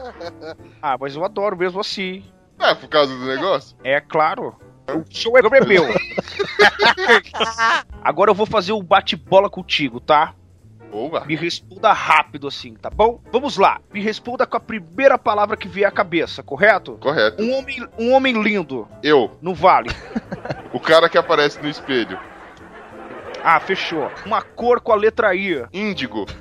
[0.81, 2.25] Ah, mas eu adoro mesmo assim.
[2.59, 3.77] É, por causa do negócio?
[3.83, 4.55] É claro.
[4.93, 5.85] O show é meu.
[8.03, 10.33] Agora eu vou fazer um bate-bola contigo, tá?
[10.91, 11.25] Boa.
[11.25, 13.19] Me responda rápido assim, tá bom?
[13.31, 13.79] Vamos lá.
[13.93, 16.93] Me responda com a primeira palavra que vier à cabeça, correto?
[16.99, 17.43] Correto.
[17.43, 18.87] Um homem, um homem lindo.
[19.03, 19.89] Eu, Não vale.
[20.71, 22.17] o cara que aparece no espelho.
[23.43, 24.09] Ah, fechou.
[24.25, 25.65] Uma cor com a letra I.
[25.73, 26.25] Índigo.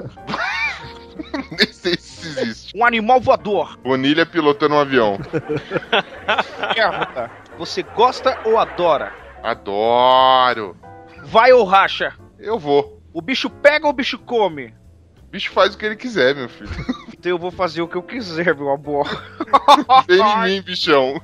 [1.51, 2.77] Nem sei se existe.
[2.77, 3.77] Um animal voador.
[3.79, 5.19] Bonilha pilotando um avião.
[6.75, 7.31] Pergunta.
[7.59, 9.13] Você gosta ou adora?
[9.43, 10.77] Adoro.
[11.23, 12.15] Vai ou racha?
[12.39, 13.01] Eu vou.
[13.13, 14.75] O bicho pega ou o bicho come?
[15.23, 16.71] O bicho faz o que ele quiser, meu filho.
[17.25, 19.09] Então eu vou fazer o que eu quiser, meu amor.
[20.07, 21.19] Vem em mim, bichão.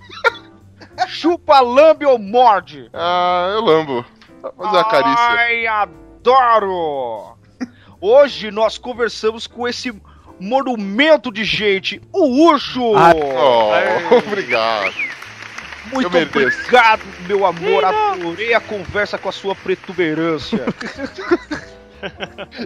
[1.06, 2.88] Chupa, lambe ou morde?
[2.94, 4.02] Ah, eu lambo.
[4.40, 5.26] Vou fazer uma carícia.
[5.28, 7.36] Ai, adoro!
[8.00, 9.92] Hoje nós conversamos com esse
[10.40, 12.80] monumento de gente, o Urso!
[12.82, 14.94] Oh, obrigado.
[15.92, 16.58] Muito eu mereço.
[16.58, 17.84] obrigado, meu amor.
[17.84, 20.64] Adorei a conversa com a sua protuberância.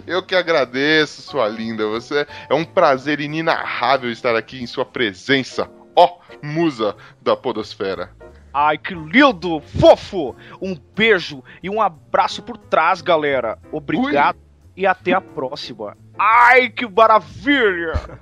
[0.07, 1.85] Eu que agradeço, sua linda.
[1.87, 5.69] Você é um prazer inenarrável estar aqui em sua presença.
[5.95, 8.11] Ó, musa da podosfera.
[8.53, 9.59] Ai, que lindo!
[9.59, 10.33] Fofo!
[10.61, 13.59] Um beijo e um abraço por trás, galera.
[13.71, 14.37] Obrigado
[14.77, 15.97] e até a próxima.
[16.17, 18.21] Ai, que maravilha!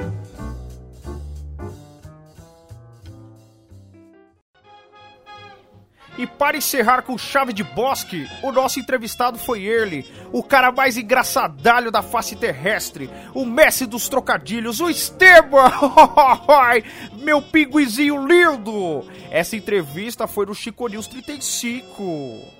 [6.18, 10.96] E para encerrar com chave de bosque, o nosso entrevistado foi ele, o cara mais
[10.96, 15.70] engraçadalho da face terrestre, o mestre dos trocadilhos, o Esteban!
[17.20, 19.04] Meu pinguizinho lindo!
[19.30, 22.56] Essa entrevista foi no Chico News 35.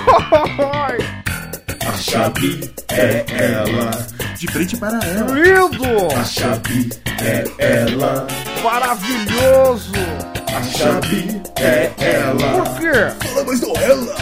[1.86, 3.90] A chave é ela.
[4.40, 5.34] De frente para ela.
[5.34, 6.16] Lindo!
[6.18, 6.88] A chave
[7.22, 8.26] é ela.
[8.64, 9.92] Maravilhoso!
[10.56, 12.64] A chave é ela.
[12.64, 13.28] Por quê?
[13.28, 14.16] Fala mais do ela.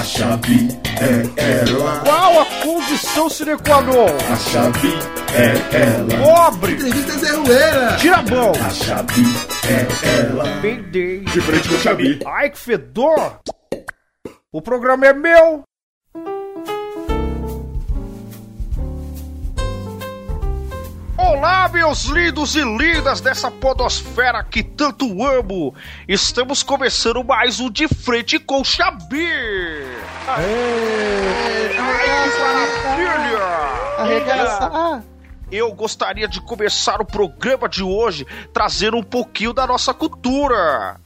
[0.00, 0.68] A chave
[0.98, 2.00] é ela.
[2.00, 4.06] Qual a condição sine qua non?
[4.32, 4.94] A chave
[5.34, 6.24] é ela.
[6.24, 6.72] Pobre!
[6.72, 7.96] Entrevista Zé Ruela.
[7.98, 8.52] Tira a mão!
[8.52, 9.24] A chave
[9.68, 10.44] é ela.
[10.62, 11.20] Peidei.
[11.20, 12.18] De frente com o Xabi.
[12.24, 13.40] Ai, que fedor!
[14.50, 15.64] O programa é meu!
[21.26, 25.74] Olá, meus lindos e lindas dessa podosfera que tanto amo!
[26.06, 29.26] Estamos começando mais um De Frente com o Xabi!
[30.28, 31.72] Aê!
[32.38, 33.42] Maravilha!
[33.96, 35.02] Arregaçar.
[35.50, 41.00] Eu gostaria de começar o programa de hoje trazendo um pouquinho da nossa cultura.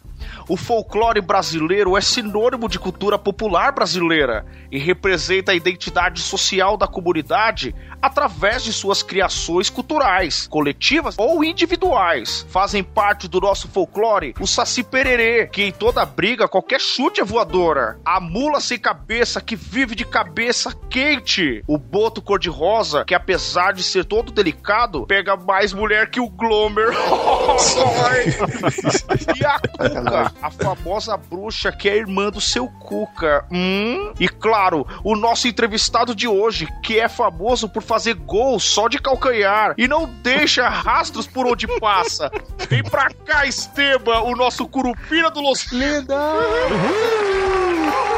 [0.48, 6.86] O folclore brasileiro é sinônimo de cultura popular brasileira e representa a identidade social da
[6.86, 12.46] comunidade através de suas criações culturais, coletivas ou individuais.
[12.48, 17.24] Fazem parte do nosso folclore o Saci Pererê, que em toda briga, qualquer chute é
[17.24, 18.00] voadora.
[18.02, 21.62] A mula sem cabeça que vive de cabeça quente.
[21.66, 26.88] O boto cor-de-rosa, que apesar de ser todo delicado, pega mais mulher que o Glomer.
[29.36, 33.44] e a cuca, a famosa bruxa que é irmã do seu Cuca.
[33.50, 34.12] Hum?
[34.18, 38.98] E claro, o nosso entrevistado de hoje, que é famoso por fazer gols só de
[38.98, 42.30] calcanhar e não deixa rastros por onde passa.
[42.68, 45.66] Vem pra cá, Esteban, o nosso curupira do Los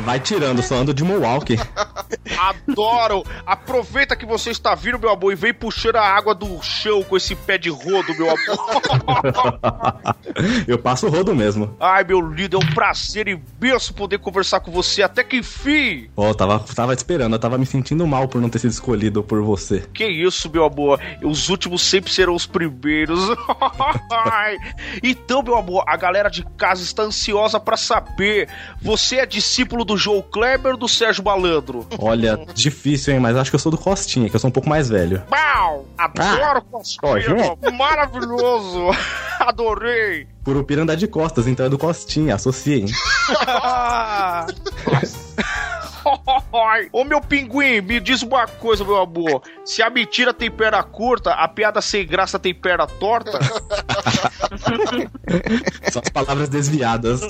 [0.00, 1.56] Vai tirando, só ando de Mohawk.
[2.38, 3.22] Adoro!
[3.46, 7.16] Aproveita que você está vindo, meu amor, e vem puxando a água do chão com
[7.16, 8.80] esse pé de rodo, meu amor.
[10.66, 11.76] Eu passo o rodo mesmo.
[11.78, 16.08] Ai, meu lindo, é um prazer imenso poder conversar com você até que enfim.
[16.16, 18.70] Ó, eu tava, tava te esperando, eu tava me sentindo mal por não ter sido
[18.70, 19.80] escolhido por você.
[19.92, 21.00] Que isso, meu amor.
[21.22, 23.20] Os últimos sempre serão os primeiros.
[25.02, 28.48] Então, meu amor, a galera de casa está ansiosa pra saber.
[28.80, 31.86] Você é discípulo do João Kleber ou do Sérgio Malandro?
[31.98, 33.20] Olha, difícil, hein?
[33.20, 35.22] Mas acho que eu sou do Costinha, que eu sou um pouco mais velho.
[35.28, 35.86] Pau!
[35.98, 37.56] Adoro ó, Costinha!
[37.76, 38.88] Maravilhoso!
[39.38, 40.26] Adorei!
[40.42, 42.86] Curupira anda de costas, então é do Costinha, associem.
[46.92, 49.42] Ô meu pinguim, me diz uma coisa, meu amor.
[49.64, 53.38] Se a mentira tem perna curta, a piada sem graça tem perna torta?
[55.92, 57.20] São as palavras desviadas.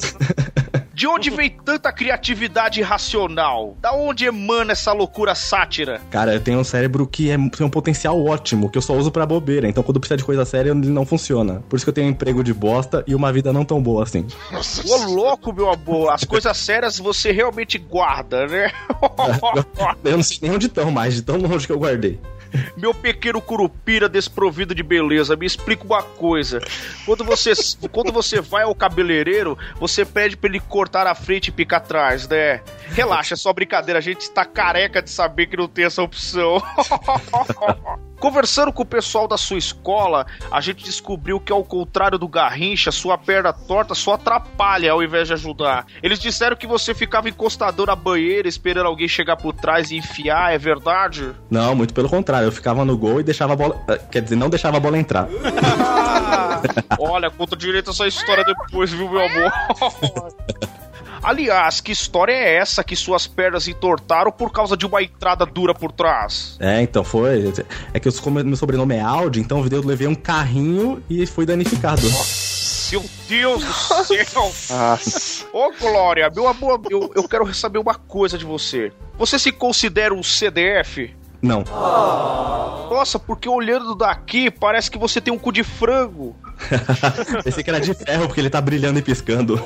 [1.02, 3.76] De onde vem tanta criatividade irracional?
[3.80, 6.00] Da onde emana essa loucura sátira?
[6.12, 9.10] Cara, eu tenho um cérebro que é, tem um potencial ótimo, que eu só uso
[9.10, 9.68] pra bobeira.
[9.68, 11.60] Então quando precisa de coisa séria, ele não funciona.
[11.68, 14.04] Por isso que eu tenho um emprego de bosta e uma vida não tão boa
[14.04, 14.24] assim.
[14.88, 18.70] Ô louco, meu amor, as coisas sérias você realmente guarda, né?
[20.04, 22.20] Eu não sei nem onde estão mais, de tão longe que eu guardei.
[22.76, 26.60] Meu pequeno curupira desprovido de beleza, me explica uma coisa.
[27.04, 27.52] Quando você,
[27.90, 32.28] quando você vai ao cabeleireiro, você pede pra ele cortar a frente e picar atrás,
[32.28, 32.60] né?
[32.88, 36.62] Relaxa, é só brincadeira, a gente está careca de saber que não tem essa opção.
[38.22, 42.92] Conversando com o pessoal da sua escola, a gente descobriu que, ao contrário do Garrincha,
[42.92, 45.86] sua perna torta só atrapalha ao invés de ajudar.
[46.00, 50.54] Eles disseram que você ficava encostador na banheira esperando alguém chegar por trás e enfiar,
[50.54, 51.32] é verdade?
[51.50, 52.46] Não, muito pelo contrário.
[52.46, 53.82] Eu ficava no gol e deixava a bola.
[53.88, 55.26] eh, Quer dizer, não deixava a bola entrar.
[57.00, 59.52] Olha, conta direito essa história depois, viu, meu amor?
[61.22, 65.72] Aliás, que história é essa que suas pernas entortaram por causa de uma entrada dura
[65.72, 66.56] por trás?
[66.58, 67.52] É, então foi.
[67.94, 71.46] É que eu, como meu sobrenome é Audi, então eu levei um carrinho e fui
[71.46, 72.02] danificado.
[72.90, 74.52] Meu Deus do céu!
[75.52, 78.92] Ô, Glória, meu amor, eu, eu quero saber uma coisa de você.
[79.16, 81.14] Você se considera um CDF?
[81.40, 81.64] Não.
[82.90, 86.36] Nossa, porque olhando daqui parece que você tem um cu de frango.
[87.42, 89.60] Pensei que era de ferro porque ele tá brilhando e piscando.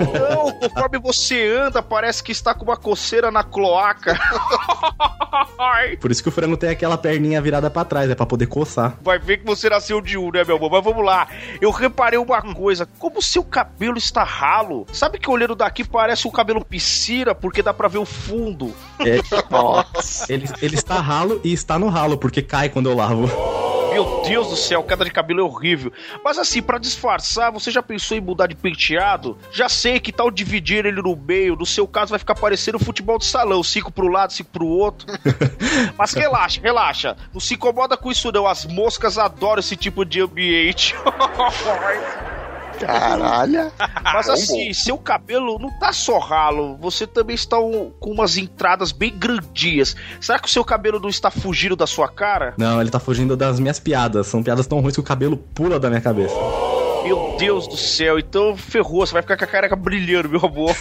[0.00, 4.18] Não, conforme você anda, parece que está com uma coceira na cloaca.
[6.00, 8.94] Por isso que o frango tem aquela perninha virada pra trás, é pra poder coçar.
[9.02, 10.70] Vai ver que você nasceu de um, né, meu amor?
[10.70, 11.28] Mas vamos lá.
[11.60, 12.88] Eu reparei uma coisa.
[12.98, 14.86] Como seu cabelo está ralo.
[14.92, 18.74] Sabe que olhando daqui parece um cabelo piscina, porque dá pra ver o fundo.
[19.00, 19.20] É,
[20.28, 23.26] ele, ele está ralo e está no ralo, porque cai quando eu lavo.
[23.96, 25.90] Meu Deus do céu, queda de cabelo é horrível.
[26.22, 29.38] Mas assim, pra disfarçar, você já pensou em mudar de penteado?
[29.50, 31.56] Já sei que tal dividir ele no meio.
[31.56, 35.06] No seu caso, vai ficar parecendo futebol de salão: cinco pro lado, cinco pro outro.
[35.96, 37.16] Mas relaxa, relaxa.
[37.32, 38.46] Não se incomoda com isso, não.
[38.46, 40.94] As moscas adoram esse tipo de ambiente.
[42.80, 43.72] Caralho.
[44.02, 48.92] Mas assim, seu cabelo não tá só ralo, você também está um- com umas entradas
[48.92, 49.96] bem grandias.
[50.20, 52.54] Será que o seu cabelo não está fugindo da sua cara?
[52.58, 54.26] Não, ele tá fugindo das minhas piadas.
[54.26, 56.34] São piadas tão ruins que o cabelo pula da minha cabeça.
[57.04, 60.74] Meu Deus do céu, então ferrou, você vai ficar com a careca brilhando, meu amor.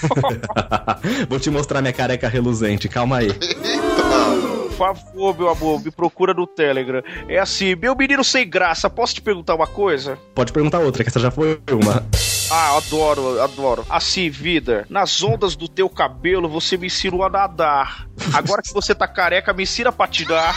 [1.29, 3.31] Vou te mostrar minha careca reluzente, calma aí.
[3.31, 7.01] Por favor, meu amor, me procura no Telegram.
[7.27, 10.17] É assim, meu menino sem graça, posso te perguntar uma coisa?
[10.33, 12.05] Pode perguntar outra, que essa já foi uma.
[12.51, 13.85] Ah, adoro, adoro.
[13.89, 18.07] Assim, vida, nas ondas do teu cabelo você me ensinou a nadar.
[18.33, 20.55] Agora que você tá careca, me ensina a patinar.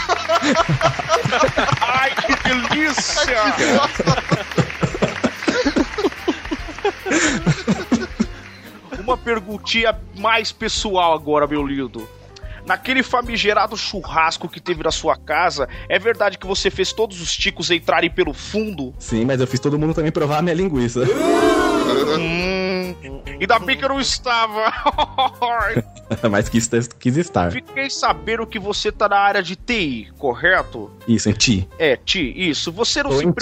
[1.81, 3.39] Ai, que delícia!
[9.01, 12.07] Uma perguntinha mais pessoal agora, meu lindo.
[12.69, 17.35] Naquele famigerado churrasco que teve na sua casa, é verdade que você fez todos os
[17.35, 18.95] ticos entrarem pelo fundo?
[18.99, 21.01] Sim, mas eu fiz todo mundo também provar a minha linguiça.
[22.19, 22.95] Hum,
[23.41, 24.71] ainda bem que eu não estava.
[26.31, 26.69] mas quis,
[26.99, 27.51] quis estar.
[27.53, 30.91] Fiquei sabendo que você tá na área de TI, correto?
[31.09, 31.67] Isso, em ti.
[31.79, 32.71] É, Ti, isso.
[32.73, 33.33] Você não Tô se em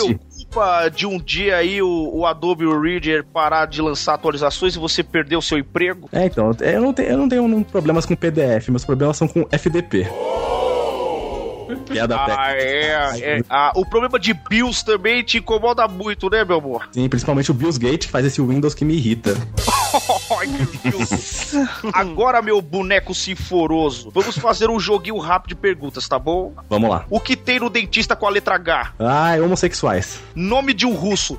[0.95, 5.37] de um dia aí o, o Adobe Reader parar de lançar atualizações e você perder
[5.37, 6.09] o seu emprego?
[6.13, 9.47] É, então, eu não tenho, eu não tenho problemas com PDF, meus problemas são com
[9.51, 10.07] FDP.
[11.89, 13.43] Piada Ah, é, é.
[13.49, 16.89] Ah, o problema de BIOS também te incomoda muito, né, meu amor?
[16.93, 19.35] Sim, principalmente o Bills Gate que faz esse Windows que me irrita.
[21.93, 26.53] Agora, meu boneco sinforoso, vamos fazer um joguinho rápido de perguntas, tá bom?
[26.69, 27.05] Vamos lá.
[27.11, 28.95] O que tem no dentista com a letra H?
[28.99, 30.21] Ai, homossexuais.
[30.35, 31.39] Nome de um russo.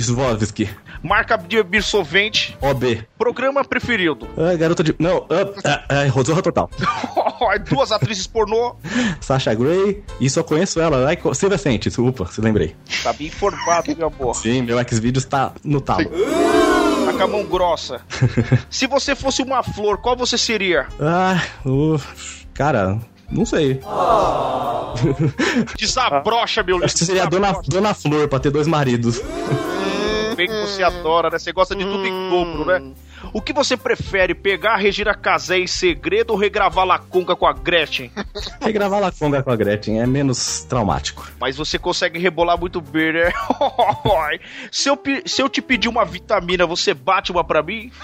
[0.00, 0.68] Svovsky.
[1.02, 2.56] Marca de absorvente.
[2.60, 3.06] OB.
[3.18, 4.28] Programa preferido.
[4.36, 4.94] Ai, garota de.
[4.98, 6.70] Não, ah, ah, ah, Zorra Total.
[7.68, 8.76] Duas atrizes pornô.
[9.20, 10.02] Sasha Grey.
[10.20, 11.06] E só conheço ela.
[11.06, 12.74] Ai, Silvia Sente, desculpa, se lembrei.
[13.02, 14.34] Tá bem informado, meu amor.
[14.34, 16.10] Sim, meu Xvideos tá no talo.
[17.16, 18.00] Com a mão grossa.
[18.68, 20.86] Se você fosse uma flor, qual você seria?
[21.00, 21.98] Ah, o.
[22.52, 22.98] Cara,
[23.30, 23.80] não sei.
[25.78, 29.20] Desabrocha, meu Acho que seria a dona, dona Flor pra ter dois maridos.
[30.36, 31.38] Bem que você adora, né?
[31.38, 32.82] Você gosta de tudo em dobro, né?
[33.32, 37.52] O que você prefere, pegar a Regina Casé em segredo ou regravar Laconga com a
[37.52, 38.10] Gretchen?
[38.60, 41.30] Regravar La Conga com a Gretchen é menos traumático.
[41.40, 43.32] Mas você consegue rebolar muito bem, né?
[44.70, 47.90] se, eu, se eu te pedir uma vitamina, você bate uma pra mim?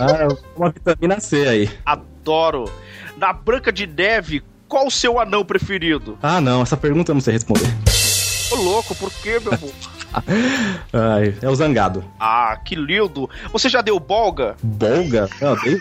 [0.00, 0.26] Ah,
[0.56, 1.70] uma vitamina C aí.
[1.86, 2.70] Adoro.
[3.16, 6.18] Na Branca de Neve, qual o seu anão preferido?
[6.20, 7.72] Ah, não, essa pergunta eu não sei responder.
[8.50, 9.72] Ô louco, por quê, meu amor?
[10.92, 12.04] Ai, é o zangado.
[12.18, 13.28] Ah, que lindo.
[13.52, 14.56] Você já deu bolga?
[14.62, 15.28] Bolga?
[15.40, 15.78] Não, dei,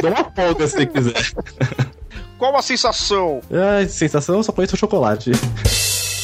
[0.00, 1.32] dou uma polga se quiser.
[2.38, 3.40] Qual a sensação?
[3.52, 5.32] Ai, sensação, só conheço o chocolate.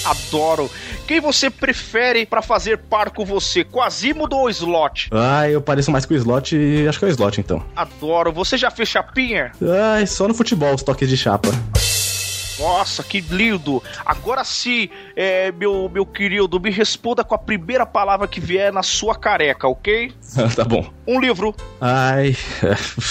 [0.05, 0.70] Adoro.
[1.07, 5.11] Quem você prefere pra fazer par com você, Quasimodo ou Slot?
[5.12, 7.62] Ai, eu pareço mais com o slot e acho que é o slot então.
[7.77, 8.32] Adoro.
[8.32, 9.53] Você já fez chapinha?
[9.93, 11.49] Ai, só no futebol os toques de chapa.
[12.61, 13.82] Nossa, que lindo!
[14.05, 18.82] Agora sim, é, meu, meu querido, me responda com a primeira palavra que vier na
[18.82, 20.12] sua careca, ok?
[20.55, 20.89] tá bom.
[21.07, 22.37] Um livro, Ai.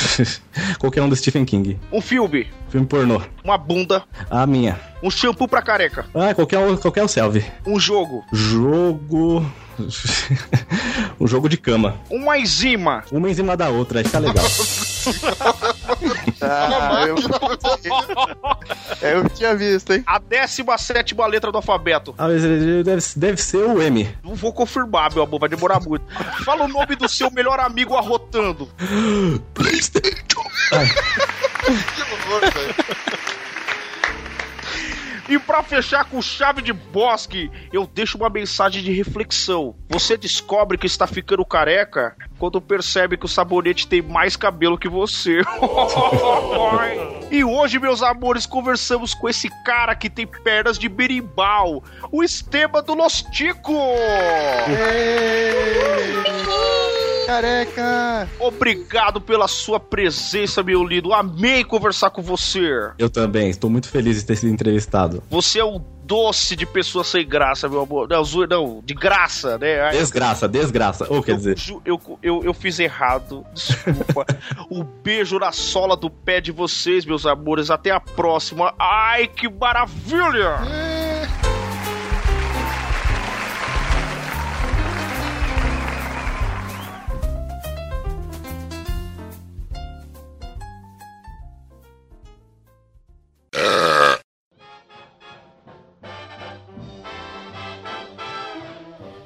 [0.80, 1.80] Qualquer um do Stephen King.
[1.92, 3.22] um filme, Filme pornô.
[3.44, 4.80] uma bunda, A minha.
[5.02, 7.44] um shampoo pra careca, Ah, qualquer, um- qualquer um selve.
[7.66, 9.46] um jogo, Jogo.
[11.20, 12.00] Um jogo de cama.
[12.10, 14.46] uma enzima, Uma em cima da outra, aí fica legal.
[16.42, 17.16] Ah, eu...
[19.02, 20.04] eu tinha visto, hein?
[20.06, 22.14] a 17 letra do alfabeto.
[22.18, 24.10] Ah, deve, deve ser o M.
[24.24, 26.06] Não vou confirmar, meu amor, vai demorar muito.
[26.44, 28.70] Fala o nome do seu melhor amigo arrotando.
[35.30, 39.76] E pra fechar com chave de bosque, eu deixo uma mensagem de reflexão.
[39.88, 44.90] Você descobre que está ficando careca quando percebe que o sabonete tem mais cabelo que
[44.90, 45.42] você.
[47.30, 52.82] e hoje, meus amores, conversamos com esse cara que tem pernas de berimbau, o Esteban
[52.82, 53.78] do Los Tico.
[57.30, 58.28] Careca!
[58.40, 61.14] Obrigado pela sua presença, meu lindo.
[61.14, 62.90] Amei conversar com você.
[62.98, 65.22] Eu também, estou muito feliz de ter sido entrevistado.
[65.30, 68.10] Você é um doce de pessoa sem graça, meu amor.
[68.10, 69.80] Não, não de graça, né?
[69.80, 71.06] Ai, Desgraça, desgraça.
[71.08, 71.56] Ou quer dizer.
[71.86, 74.26] Eu, eu, eu fiz errado, desculpa.
[74.72, 77.70] um beijo na sola do pé de vocês, meus amores.
[77.70, 78.74] Até a próxima.
[78.80, 81.19] Ai, que maravilha!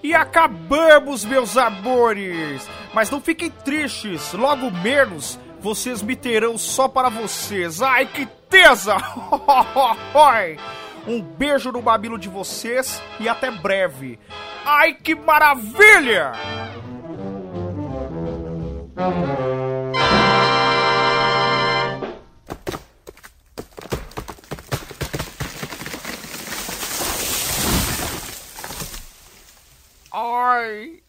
[0.04, 2.68] E acabamos, meus amores!
[2.94, 7.82] Mas não fiquem tristes, logo menos vocês me terão só para vocês.
[7.82, 8.98] Ai, que tesa!
[11.08, 14.20] um beijo no babilo de vocês e até breve.
[14.66, 16.34] Ai, que maravilha!
[30.14, 31.03] Ai.